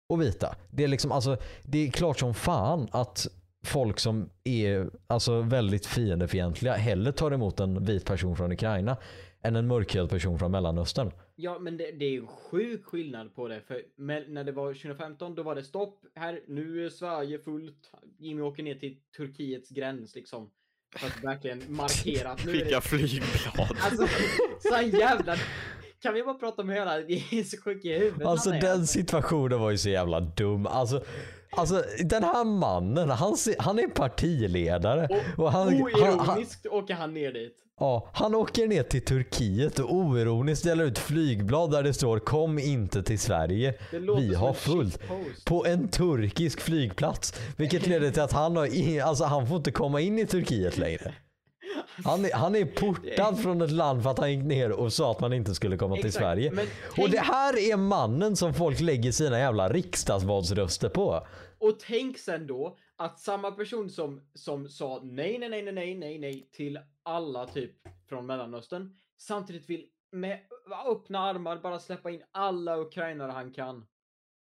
[0.09, 0.57] och vita.
[0.71, 3.27] Det är liksom alltså, det är klart som fan att
[3.65, 8.97] folk som är alltså väldigt fiendefientliga hellre tar emot en vit person från Ukraina
[9.43, 11.11] än en mörkhyad person från Mellanöstern.
[11.35, 13.61] Ja, men det, det är ju en sjuk skillnad på det.
[13.61, 16.05] För med, när det var 2015, då var det stopp.
[16.15, 17.91] Här, nu är Sverige fullt.
[18.19, 20.51] Jimmy åker ner till Turkiets gräns liksom.
[20.97, 22.81] För att verkligen markera att nu är Skicka det...
[22.81, 23.77] flygblad.
[23.81, 24.09] Alltså,
[24.61, 25.37] så jävla...
[26.03, 26.99] Kan vi bara prata om hela...
[26.99, 30.67] Det är så sjuk i huvudet Alltså den situationen var ju så jävla dum.
[30.67, 31.05] Alltså,
[31.57, 35.09] alltså den här mannen, han, han är partiledare.
[35.37, 37.57] Och Och han, han, han, oironiskt åker han ner dit.
[37.81, 42.59] ja, han åker ner till Turkiet och oironiskt delar ut flygblad där det står kom
[42.59, 43.75] inte till Sverige.
[44.17, 45.01] Vi har fullt.
[45.45, 47.35] På en turkisk flygplats.
[47.57, 51.15] Vilket leder till att han, har, alltså, han får inte komma in i Turkiet längre.
[52.05, 55.11] Han är, han är portad från ett land för att han gick ner och sa
[55.11, 56.51] att man inte skulle komma till Exakt, Sverige.
[56.51, 61.27] men Och tänk- det här är mannen som folk lägger sina jävla riksdagsvalsröster på.
[61.59, 65.95] Och tänk sen då att samma person som, som sa nej, nej, nej, nej, nej,
[65.95, 67.73] nej, nej till alla typ
[68.09, 70.39] från Mellanöstern samtidigt vill med
[70.93, 73.85] öppna armar bara släppa in alla ukrainare han kan.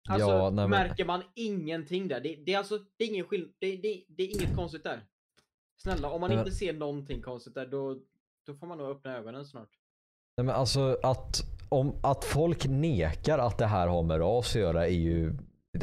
[0.10, 2.20] Alltså, Ja, nej, men- märker man ingenting där?
[2.20, 5.02] Det, det är alltså, det är ingen skill- det, det, det är inget konstigt där.
[5.84, 7.98] Snälla, om man inte ser någonting konstigt där, då,
[8.48, 9.70] då får man nog öppna ögonen snart.
[10.38, 14.62] Nej, men alltså att, om, att folk nekar att det här har med ras att
[14.62, 15.34] göra är ju,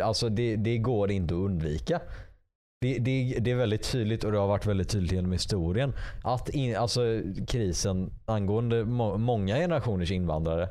[0.03, 2.01] alltså det, det går inte att undvika.
[2.81, 5.93] Det, det, det är väldigt tydligt och det har varit väldigt tydligt genom historien
[6.25, 7.01] att in, alltså
[7.47, 10.69] krisen angående må, många generationers invandrare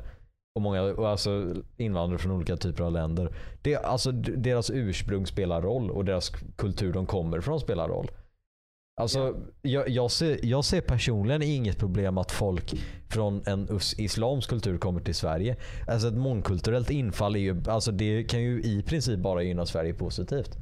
[0.54, 3.34] och många och alltså invandrare från olika typer av länder.
[3.62, 8.10] Det, alltså deras ursprung spelar roll och deras kultur de kommer ifrån spelar roll.
[9.00, 12.74] Alltså, jag, jag, ser, jag ser personligen inget problem att folk
[13.08, 15.56] från en islamsk kultur kommer till Sverige.
[15.88, 19.94] Alltså ett mångkulturellt infall är ju, alltså det kan ju i princip bara gynna Sverige
[19.94, 20.56] positivt.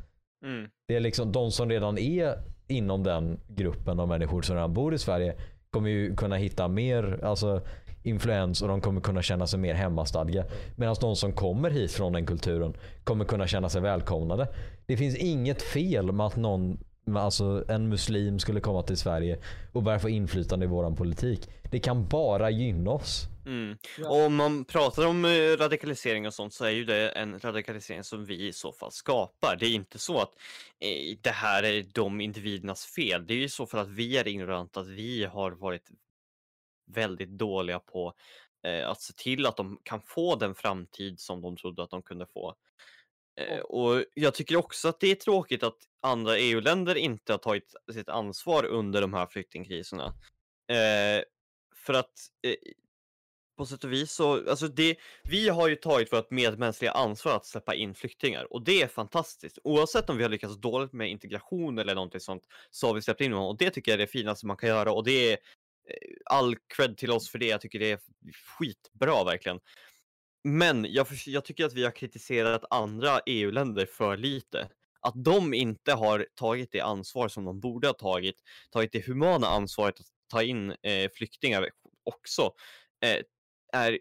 [0.45, 0.69] Mm.
[0.89, 2.35] Det är liksom de som redan är
[2.69, 5.37] inom den gruppen av människor som redan bor i Sverige
[5.71, 7.61] kommer ju kunna hitta mer alltså,
[8.03, 10.45] influens och de kommer kunna känna sig mer hemmastadga.
[10.77, 12.75] Medan de som kommer hit från den kulturen
[13.05, 14.49] kommer kunna känna sig välkomnade.
[14.87, 16.79] Det finns inget fel med att någon
[17.17, 19.39] alltså en muslim skulle komma till Sverige
[19.73, 21.49] och börja få inflytande i våran politik.
[21.71, 23.29] Det kan bara gynna oss.
[23.47, 23.77] Mm.
[23.99, 24.09] Ja.
[24.09, 28.05] Och om man pratar om eh, radikalisering och sånt så är ju det en radikalisering
[28.05, 29.57] som vi i så fall skapar.
[29.61, 30.33] Det är inte så att
[30.81, 33.27] eh, det här är de individernas fel.
[33.27, 35.91] Det är ju i så fall att vi är ignoranta, att vi har varit
[36.87, 38.13] väldigt dåliga på
[38.67, 42.03] eh, att se till att de kan få den framtid som de trodde att de
[42.03, 42.55] kunde få.
[43.39, 47.75] Eh, och jag tycker också att det är tråkigt att andra EU-länder inte har tagit
[47.93, 50.07] sitt ansvar under de här flyktingkriserna.
[50.71, 51.23] Eh,
[51.77, 52.13] för att
[52.43, 52.55] eh,
[53.59, 57.47] på sätt och vis så, alltså det, vi har ju tagit vårt medmänskliga ansvar att
[57.47, 59.59] släppa in flyktingar och det är fantastiskt.
[59.65, 63.21] Oavsett om vi har lyckats dåligt med integration eller någonting sånt så har vi släppt
[63.21, 65.33] in dem och det tycker jag är det finaste man kan göra och det är
[65.33, 67.47] eh, all cred till oss för det.
[67.47, 68.01] Jag tycker det är
[68.59, 69.61] skitbra verkligen.
[70.45, 74.69] Men jag, jag tycker att vi har kritiserat andra EU-länder för lite.
[75.01, 78.37] Att de inte har tagit det ansvar som de borde ha tagit,
[78.71, 81.69] tagit det humana ansvaret att ta in eh, flyktingar
[82.05, 82.53] också,
[83.05, 83.23] eh,
[83.73, 83.99] är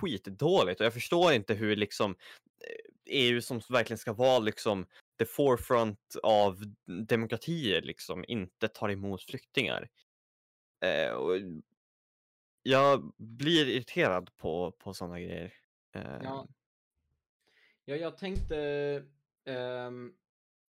[0.00, 0.80] skitdåligt.
[0.80, 4.86] Och jag förstår inte hur liksom eh, EU som verkligen ska vara liksom
[5.18, 6.64] the forefront av
[7.08, 9.88] demokratier liksom inte tar emot flyktingar.
[10.84, 11.36] Eh, och
[12.68, 15.52] jag blir irriterad på, på sådana grejer.
[15.92, 16.48] Eh, Ja.
[17.84, 18.56] Ja, jag tänkte
[19.44, 20.12] ehm,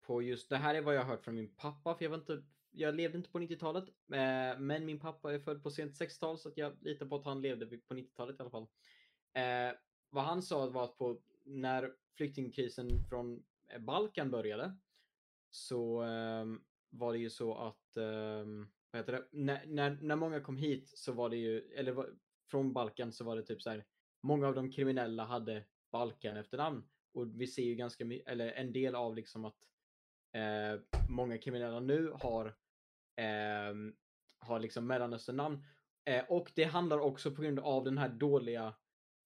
[0.01, 2.17] på just det här är vad jag har hört från min pappa, för jag var
[2.17, 3.83] inte, jag levde inte på 90-talet,
[4.13, 7.41] eh, men min pappa är född på sent 60-tal så jag litar på att han
[7.41, 8.67] levde på 90-talet i alla fall.
[9.33, 9.75] Eh,
[10.09, 14.77] vad han sa var att på, när flyktingkrisen från eh, Balkan började
[15.49, 20.41] så ehm, var det ju så att, ehm, vad heter det, när, när, när många
[20.41, 22.09] kom hit så var det ju, eller var,
[22.51, 23.85] från Balkan så var det typ så här,
[24.23, 26.89] många av de kriminella hade Balkan efternamn.
[27.13, 29.57] Och vi ser ju ganska mycket, eller en del av liksom att
[30.35, 32.45] eh, många kriminella nu har,
[33.15, 33.73] eh,
[34.39, 35.63] har liksom Mellanöstern-namn.
[36.05, 38.75] Eh, och det handlar också på grund av den här dåliga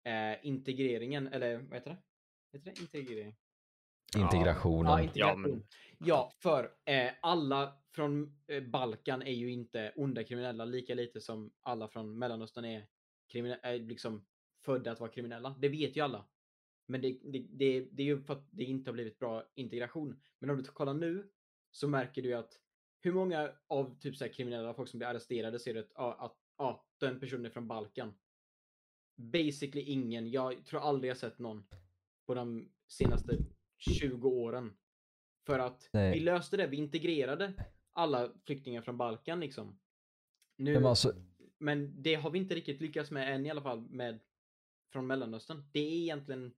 [0.04, 1.98] eh, integreringen, eller vad heter det?
[2.58, 3.36] Heter det integrering?
[4.18, 4.92] Integrationen.
[4.92, 5.42] Ja, Ja, integration.
[5.42, 5.64] men-
[6.04, 11.52] Ja, för eh, alla från eh, Balkan är ju inte onda kriminella lika lite som
[11.62, 12.88] alla från Mellanöstern är,
[13.62, 14.26] är liksom
[14.66, 15.56] födda att vara kriminella.
[15.60, 16.26] Det vet ju alla.
[16.86, 20.22] Men det, det, det, det är ju för att det inte har blivit bra integration.
[20.40, 21.30] Men om du kollar nu
[21.72, 22.60] så märker du ju att
[23.02, 26.16] hur många av typ så här kriminella folk som blir arresterade ser du att, ja,
[26.20, 28.14] att ja, den personen är från Balkan.
[29.16, 30.32] basically ingen.
[30.32, 31.64] Jag tror aldrig jag sett någon
[32.26, 33.38] på de senaste
[33.82, 34.74] 20 åren.
[35.46, 36.14] För att Nej.
[36.14, 36.68] vi löste det.
[36.68, 37.54] Vi integrerade
[37.94, 39.80] alla flyktingar från Balkan liksom.
[40.58, 41.14] Nu, Men alltså,
[41.60, 44.20] men det har vi inte riktigt lyckats med än i alla fall med
[44.94, 45.64] från Mellanöstern.
[45.72, 46.52] Det är egentligen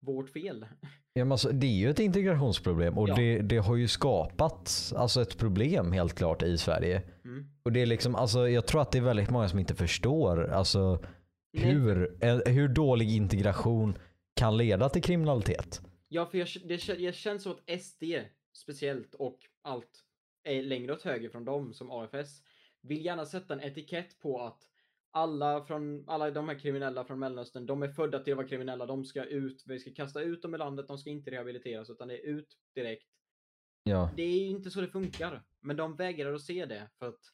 [0.00, 0.66] vårt fel.
[1.12, 3.14] ja, men alltså, det är ju ett integrationsproblem och Ja.
[3.14, 7.02] det, det har ju skapat alltså, ett problem helt klart i Sverige.
[7.24, 7.46] Mm.
[7.62, 10.50] Och det är liksom, alltså, jag tror att det är väldigt många som inte förstår
[10.50, 11.04] alltså,
[11.52, 13.98] hur, eh, hur dålig integration
[14.36, 15.82] kan leda till kriminalitet.
[16.14, 18.04] Ja, för jag, det, det känns som att SD
[18.52, 20.04] speciellt och allt
[20.42, 22.42] är längre åt höger från dem som AFS
[22.80, 24.68] vill gärna sätta en etikett på att
[25.10, 28.86] alla, från, alla de här kriminella från Mellanöstern, de är födda till att vara kriminella.
[28.86, 32.08] De ska ut, vi ska kasta ut dem i landet, de ska inte rehabiliteras utan
[32.08, 33.08] det är ut direkt.
[33.82, 34.10] Ja.
[34.16, 35.42] Det är ju inte så det funkar.
[35.60, 37.32] Men de vägrar att se det för att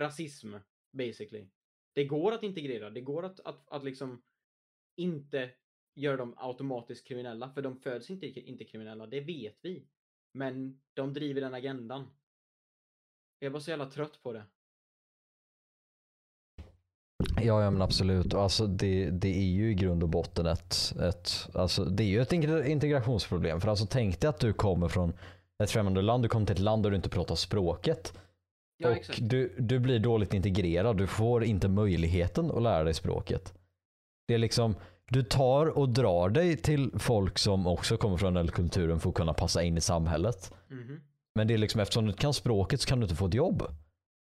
[0.00, 0.54] rasism,
[0.92, 1.46] basically.
[1.92, 4.22] Det går att integrera, det går att, att, att liksom
[4.96, 5.50] inte
[5.94, 9.84] göra dem automatiskt kriminella, för de föds inte, inte kriminella, det vet vi.
[10.32, 12.06] Men de driver den agendan.
[13.38, 14.44] Jag bara så jävla trött på det.
[17.36, 18.34] Ja, ja men absolut.
[18.34, 22.20] Alltså, det, det är ju i grund och botten ett, ett, alltså, det är ju
[22.20, 23.60] ett integr- integrationsproblem.
[23.60, 25.12] För alltså, tänk dig att du kommer från
[25.62, 28.18] ett främmande land, du kommer till ett land där du inte pratar språket.
[28.76, 29.18] Ja, och exakt.
[29.22, 33.54] du, du blir dåligt integrerad, du får inte möjligheten att lära dig språket.
[34.28, 34.74] Det är liksom,
[35.14, 39.14] du tar och drar dig till folk som också kommer från den kulturen för att
[39.14, 40.52] kunna passa in i samhället.
[40.68, 41.00] Mhm.
[41.34, 43.34] Men det är liksom eftersom du inte kan språket så kan du inte få ett
[43.34, 43.62] jobb.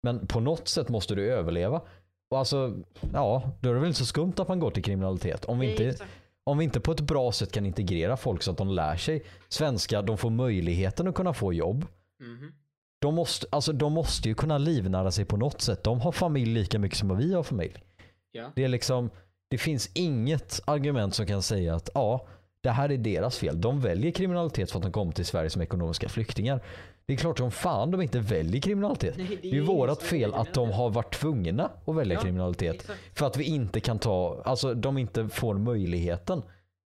[0.03, 1.81] Men på något sätt måste du överleva.
[2.29, 2.77] Och alltså,
[3.13, 5.45] ja, då är det väl inte så skumt att man går till kriminalitet.
[5.45, 5.95] Om vi, inte,
[6.43, 9.23] om vi inte på ett bra sätt kan integrera folk så att de lär sig
[9.49, 11.85] svenska, de får möjligheten att kunna få jobb.
[12.19, 12.53] Mhm.
[12.99, 15.83] De måste, alltså, de måste ju kunna livnära sig på något sätt.
[15.83, 17.83] De har familj lika mycket som vi har familj.
[18.31, 18.51] Ja.
[18.55, 19.09] Det är liksom,
[19.47, 22.27] det finns inget argument som kan säga att ja,
[22.61, 23.61] det här är deras fel.
[23.61, 26.61] De väljer kriminalitet för att de kom till Sverige som ekonomiska flyktingar.
[27.05, 29.17] Det är klart som fan de inte väljer kriminalitet.
[29.17, 32.75] Nej, Det är ju som fel att de har varit tvungna att välja Ja, kriminalitet.
[32.75, 33.17] Exakt.
[33.17, 36.41] För att vi inte kan ta, alltså de inte får möjligheten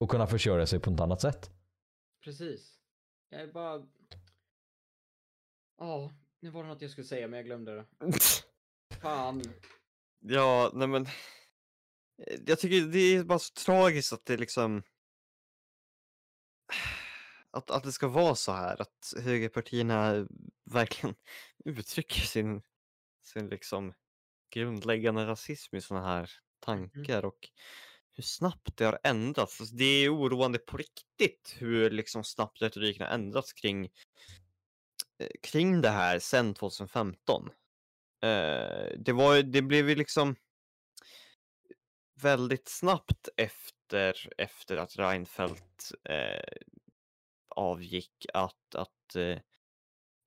[0.00, 1.50] att kunna försörja sig på något annat sätt.
[2.24, 2.74] Precis.
[3.30, 3.82] Jag är bara...
[5.78, 7.84] Ja, nu var det något jag skulle säga men jag glömde det.
[9.00, 9.42] Fan.
[10.20, 11.06] Ja, nej men.
[12.26, 14.82] Eh, Jag tycker det är bara så tragiskt att det liksom.
[17.52, 20.26] Att, att det ska vara så här, att högerpartierna
[20.64, 21.14] verkligen
[21.64, 22.62] uttrycker sin,
[23.22, 23.92] sin liksom
[24.50, 27.48] grundläggande rasism i sådana här tankar och
[28.12, 29.60] hur snabbt det har ändrats.
[29.60, 33.84] Alltså, det är oroande på riktigt hur liksom snabbt retoriken har ändrats kring,
[35.18, 37.50] eh, kring det här sedan 2015.
[38.22, 40.36] Eh, det, var, det blev ju liksom
[42.22, 46.58] väldigt snabbt efter, efter att Reinfeldt eh,
[47.48, 49.38] avgick att, att eh,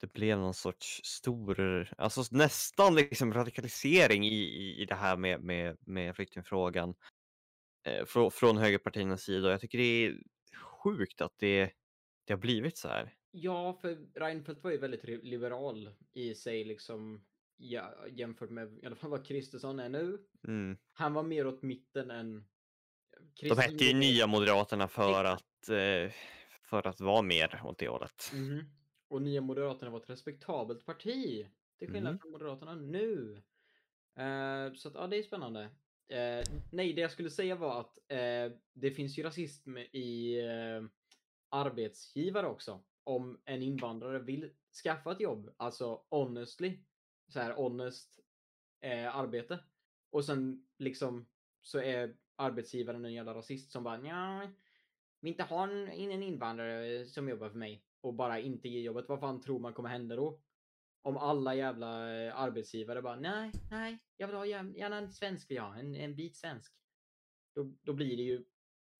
[0.01, 5.41] det blev någon sorts stor, alltså nästan liksom radikalisering i, i, i det här med,
[5.41, 6.95] med, med flyktingfrågan
[7.87, 9.51] eh, från, från högerpartiernas sida.
[9.51, 10.17] Jag tycker det är
[10.83, 11.71] sjukt att det,
[12.25, 13.13] det har blivit så här.
[13.31, 17.25] Ja, för Reinfeldt var ju väldigt liberal i sig liksom
[17.64, 20.18] ja, jämfört med i alla fall vad Kristersson är nu.
[20.47, 20.78] Mm.
[20.93, 22.45] Han var mer åt mitten än...
[23.41, 26.11] De hette ju Nya Moderaterna för att, eh,
[26.61, 28.32] för att vara mer åt det hållet.
[28.34, 28.66] Mhm.
[29.07, 31.47] Och Nya Moderaterna var ett respektabelt parti.
[31.80, 32.20] Till skillnad Mm.
[32.20, 33.41] från Moderaterna nu.
[34.16, 35.61] Eh, så att, ja, det är spännande.
[36.07, 40.84] Eh, nej, det jag skulle säga var att eh, det finns ju rasism i eh,
[41.49, 42.84] arbetsgivare också.
[43.03, 44.51] Om en invandrare vill
[44.84, 46.80] skaffa ett jobb, alltså honestly,
[47.34, 48.19] så här honest
[48.81, 49.59] eh, arbete.
[50.11, 51.25] Och sen liksom
[51.61, 54.51] så är arbetsgivaren en jävla rasist som bara ja,
[55.21, 59.09] vi inte har en, en invandrare som jobbar för mig och bara inte ger jobbet.
[59.09, 60.41] Vad fan tror man kommer hända då?
[61.01, 65.49] Om alla jävla eh, arbetsgivare bara nej, nej, jag vill ha gärna gärna en svensk,
[65.49, 66.73] vill jag ha, en, en vit svensk.
[67.55, 68.45] Då, då blir det ju,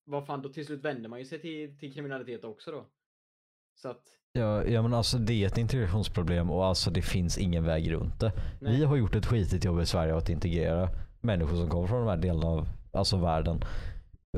[0.04, 2.90] vad fan, då till slut vänder man ju sig till, till kriminalitet också då.
[3.74, 4.02] Så att,
[4.32, 8.20] Ja, ja men alltså det är ett integrationsproblem och alltså det finns ingen väg runt
[8.20, 8.32] det.
[8.60, 8.76] nej.
[8.76, 10.88] Vi har gjort ett skitigt jobb i Sverige att integrera
[11.20, 13.60] människor som kommer från de här delarna av alltså världen.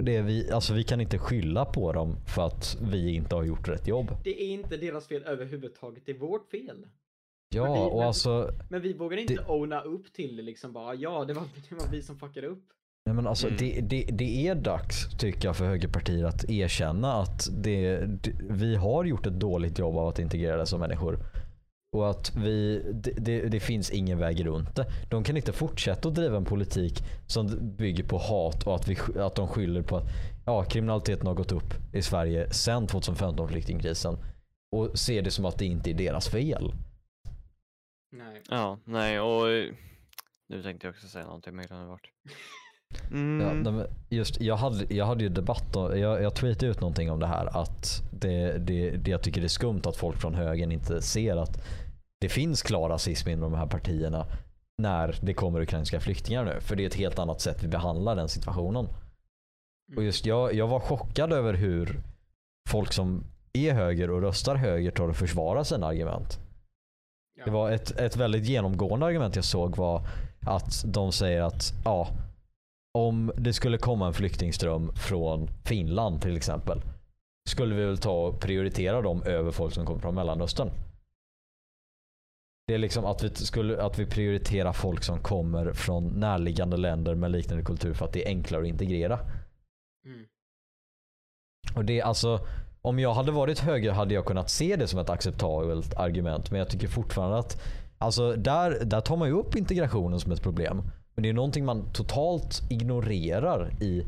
[0.03, 3.69] Det vi, alltså vi kan inte skylla på dem för att vi inte har gjort
[3.69, 4.11] rätt jobb.
[4.25, 6.77] Det är inte deras fel överhuvudtaget, det är vårt fel.
[6.77, 6.83] Men
[7.51, 10.95] vi- Ja, och men- alltså, Men vi vågar inte owna upp till det liksom bara,
[10.95, 12.65] ja det var, det var vi som fuckade upp.
[13.07, 13.57] Nej men alltså Mm.
[13.59, 18.77] det, det, det är dags tycker jag för högerpartier att erkänna att det, det, vi
[18.77, 21.19] har gjort ett dåligt jobb av att integrera dessa människor.
[21.97, 24.87] Och att vi, det, det, det finns ingen väg runt det.
[25.11, 28.97] De kan inte fortsätta att driva en politik som bygger på hat och att, vi,
[29.21, 30.05] att de skyller på att
[30.47, 34.19] ja, kriminaliteten har gått upp i Sverige sedan 2015 flyktingkrisen.
[34.73, 36.73] Och ser det som att det inte är deras fel.
[38.13, 38.43] Nej.
[38.49, 39.47] Ja, nej och
[40.49, 42.11] nu tänkte jag också säga någonting men jag glömde bort.
[43.11, 43.65] Mm.
[43.65, 47.11] Ja, nej, just, jag, hade, jag hade ju debatt, och, jag, jag tweetade ut någonting
[47.11, 47.63] om det här.
[47.63, 51.37] Att det, det, det, jag tycker det är skumt att folk från högern inte ser
[51.37, 51.63] att
[52.21, 54.27] det finns klar rasism inom de här partierna
[54.79, 56.61] när det kommer ukrainska flyktingar nu.
[56.61, 58.89] För det är ett helt annat sätt vi behandlar den situationen.
[59.97, 62.01] Och just jag, jag var chockad över hur
[62.69, 66.39] folk som är höger och röstar höger tar och försvarar sina argument.
[67.45, 70.03] Det var ett, ett väldigt genomgående argument jag såg var
[70.41, 72.09] att de säger att ja,
[72.97, 76.83] om det skulle komma en flyktingström från Finland till exempel
[77.49, 80.71] skulle vi väl ta och prioritera dem över folk som kommer från Mellanöstern.
[82.67, 87.15] Det är liksom att vi, skulle, att vi prioriterar folk som kommer från närliggande länder
[87.15, 89.19] med liknande kultur för att det är enklare att integrera.
[90.05, 90.27] Mm.
[91.77, 92.47] Och det är alltså,
[92.83, 96.51] om jag hade varit höger hade jag kunnat se det som ett acceptabelt argument.
[96.51, 97.63] Men jag tycker fortfarande att,
[97.99, 100.83] alltså där, där tar man ju upp integrationen som ett problem.
[101.17, 104.07] Men det är någonting man totalt ignorerar i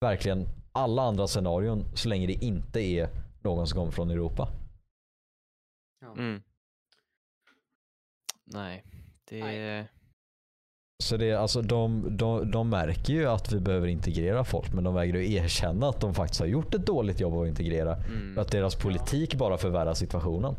[0.00, 3.08] verkligen alla andra scenarion så länge det inte är
[3.42, 4.48] någon som kommer från Europa.
[6.00, 6.12] Ja.
[6.12, 6.42] Mm.
[8.44, 8.84] Nej,
[9.30, 9.40] det...
[9.40, 9.88] Nej.
[11.02, 14.84] Så det är alltså de, de, de märker ju att vi behöver integrera folk men
[14.84, 17.96] de vägrar ju erkänna att de faktiskt har gjort ett dåligt jobb att integrera.
[17.96, 18.36] Mm.
[18.36, 20.54] Och att deras politik bara förvärrar situationen.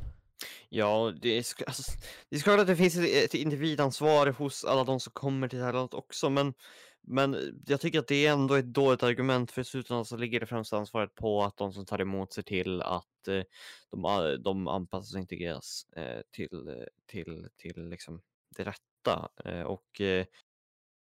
[0.70, 1.92] Ja, det är, alltså,
[2.30, 5.66] det är klart att det finns ett, individansvar hos alla de som kommer till det
[5.66, 6.54] här landet också, men,
[7.02, 10.40] men jag tycker att det är ändå ett dåligt argument för i slutändan så ligger
[10.40, 13.44] det främsta ansvaret på att de som tar emot ser till att eh,
[13.92, 18.22] de, de anpassas och integreras eh, till, eh, till, till liksom
[18.58, 19.30] det rätta.
[19.46, 20.26] Eh, och eh,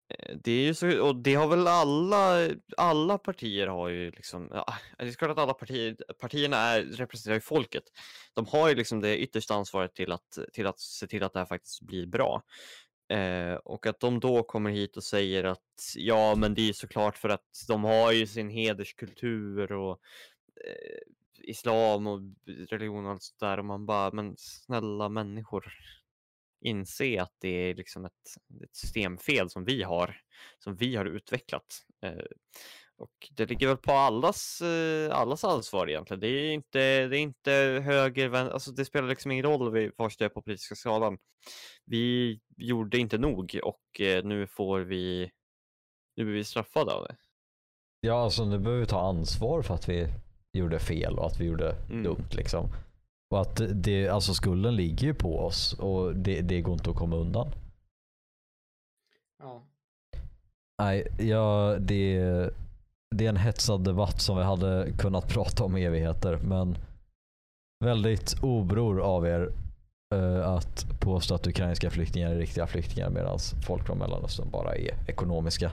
[0.10, 4.49] Eh, det är ju så, och det har väl alla, alla partier har ju liksom,
[4.53, 7.84] ja, det är klart att alla partier, partierna är, representerar ju folket
[8.36, 11.39] de har ju liksom det yttersta ansvaret till att, till att se till att det
[11.39, 12.43] här faktiskt blir bra.
[13.10, 17.18] Eh, och att de då kommer hit och säger att ja, men det är såklart
[17.18, 19.99] för att de har ju sin hederskultur och
[20.66, 20.99] eh,
[21.38, 22.20] islam och
[22.70, 25.74] religion och allt sådär och man bara, men snälla människor,
[26.66, 28.11] inse att det är liksom ett,
[28.63, 30.18] ett systemfel som vi har,
[30.59, 31.66] som vi har utvecklat.
[32.05, 32.26] Eh,
[32.97, 36.20] och det ligger väl på allas, eh, allas ansvar egentligen.
[36.20, 37.51] Det är inte, det är inte
[37.86, 41.18] höger, vän, alltså det spelar liksom ingen roll vars det är på politiska skalan.
[41.86, 45.32] Vi gjorde inte nog och eh, nu får vi,
[46.16, 47.16] nu blir vi straffade av det.
[47.99, 50.07] Ja, alltså nu behöver vi ta ansvar för att vi
[50.53, 52.03] gjorde fel och att vi gjorde Mm.
[52.03, 52.70] dumt liksom.
[53.30, 56.95] Och att det, alltså skulden ligger ju på oss och det, det går inte att
[56.95, 57.51] komma undan.
[59.39, 59.63] Ja.
[60.78, 62.19] Nej, ja, det,
[63.15, 66.38] det är en hetsad debatt som vi hade kunnat prata om i evigheter.
[66.38, 66.78] Men
[67.80, 69.49] väldigt obror av er
[70.13, 75.09] eh, att påstå att ukrainska flyktingar är riktiga flyktingar medan folk från Mellanöstern bara är
[75.09, 75.71] ekonomiska.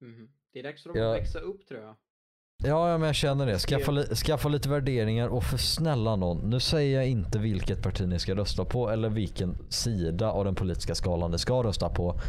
[0.00, 0.28] Mhm.
[0.52, 1.10] Det är dags för dem Ja.
[1.10, 1.94] att växa upp tror jag.
[2.64, 3.58] Ja, ja men jag känner det.
[3.58, 6.50] Skaffa, li- skaffa lite värderingar och för snälla någon.
[6.50, 10.54] Nu säger jag inte vilket parti ni ska rösta på eller vilken sida av den
[10.54, 12.20] politiska skalan ni ska rösta på.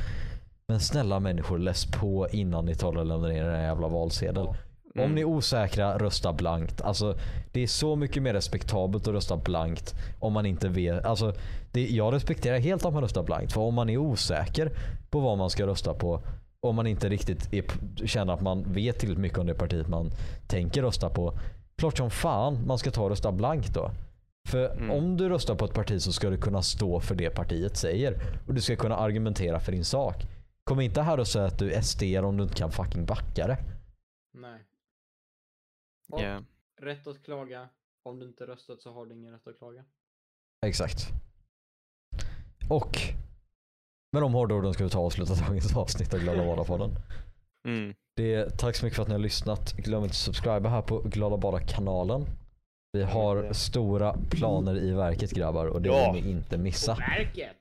[0.68, 4.48] Men snälla människor, läs på innan ni tar och lämnar ner den här jävla valsedel.
[4.94, 5.04] Ja.
[5.04, 6.82] Om ni är osäkra, rösta blankt.
[6.82, 7.18] Alltså,
[7.52, 11.06] det är så mycket mer respektabelt att rösta blankt om man inte vet.
[11.06, 11.34] Alltså,
[11.72, 13.54] det, jag respekterar helt att man röstar blankt.
[13.54, 14.72] För om man är osäker
[15.10, 16.22] på vad man ska rösta på.
[16.64, 17.66] Om man inte riktigt är,
[18.07, 20.12] känner att man vet tillräckligt mycket om det partiet man
[20.47, 21.39] tänker rösta på.
[21.76, 23.91] Klart som fan man ska ta och rösta blankt då.
[24.49, 24.91] För Mm.
[24.91, 28.22] om du röstar på ett parti så ska du kunna stå för det partiet säger.
[28.47, 30.16] Och du ska kunna argumentera för din sak.
[30.64, 33.47] Kom inte här och säga att du är SD om du inte kan fucking backa
[33.47, 33.57] det.
[34.34, 34.59] Nej.
[36.09, 36.43] Och Ja.
[36.82, 37.70] rätt att klaga.
[38.03, 39.84] Om du inte röstat så har du ingen rätt att klaga.
[40.66, 41.07] Exakt.
[42.70, 42.97] Och
[44.12, 46.95] med de hårda orden ska vi ta och avsluta dagens avsnitt av Glada Badar-podden.
[47.68, 47.93] Mm.
[48.16, 49.74] Det, tack så mycket för att ni har lyssnat.
[49.78, 52.26] Glöm inte att subscriba här på Glada Badar-kanalen.
[52.93, 56.12] Vi har stora planer i verket grabbar och det Ja.
[56.12, 56.95] vill ni inte missa.
[56.95, 57.55] Verket!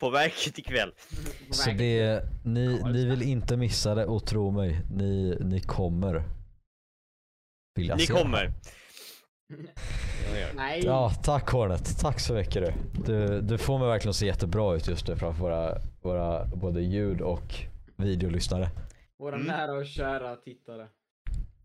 [0.00, 0.92] På verket ikväll.
[1.50, 6.22] Så det, ni, ni vill inte missa det och tro mig, ni, ni kommer
[7.74, 8.18] vilja Ni se det.
[8.22, 8.52] kommer.
[10.54, 10.82] Nej.
[10.84, 11.98] Ja, tack Hornet.
[12.00, 12.72] Tack så mycket du.
[13.06, 13.40] du.
[13.40, 17.20] Du får mig verkligen att se jättebra ut just nu framför våra, våra både ljud
[17.20, 17.54] och
[17.96, 18.68] videolyssnare.
[19.18, 19.46] Våra Mm.
[19.46, 20.86] nära och kära tittare.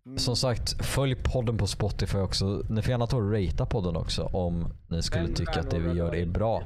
[0.05, 0.17] Mm.
[0.17, 2.45] Som sagt, följ podden på Spotify också.
[2.69, 5.79] Ni får gärna ta och ratea podden också om ni skulle Fem tycka att det
[5.79, 6.63] vi gör är bra.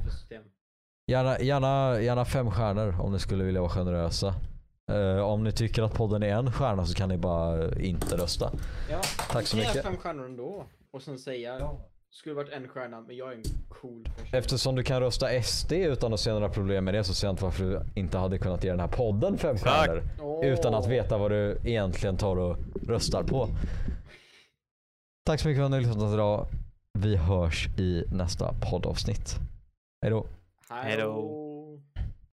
[1.12, 4.34] Gärna, gärna, gärna fem stjärnor om ni skulle vilja vara generösa.
[4.92, 8.52] Eh, om ni tycker att podden är en stjärna så kan ni bara inte rösta.
[8.92, 9.84] Ja, Tack så mycket.
[9.84, 10.66] fem stjärnor ändå.
[10.96, 11.78] Och sen säga,
[12.10, 14.28] skulle varit en stjärna, men jag är en cool person.
[14.34, 17.34] Eftersom du kan rösta SD utan att se några problem med det så ser jag
[17.34, 20.04] inte varför du inte hade kunnat ge den här podden fem stjärnor.
[20.22, 20.46] Åh.
[20.46, 23.48] Utan att veta vad du egentligen tar och röstar på.
[25.26, 26.48] Tack så mycket för att ni har lyssnat idag.
[26.94, 29.36] Vi hörs i nästa poddavsnitt.
[30.02, 30.26] Hej då.
[30.70, 31.45] Hej då.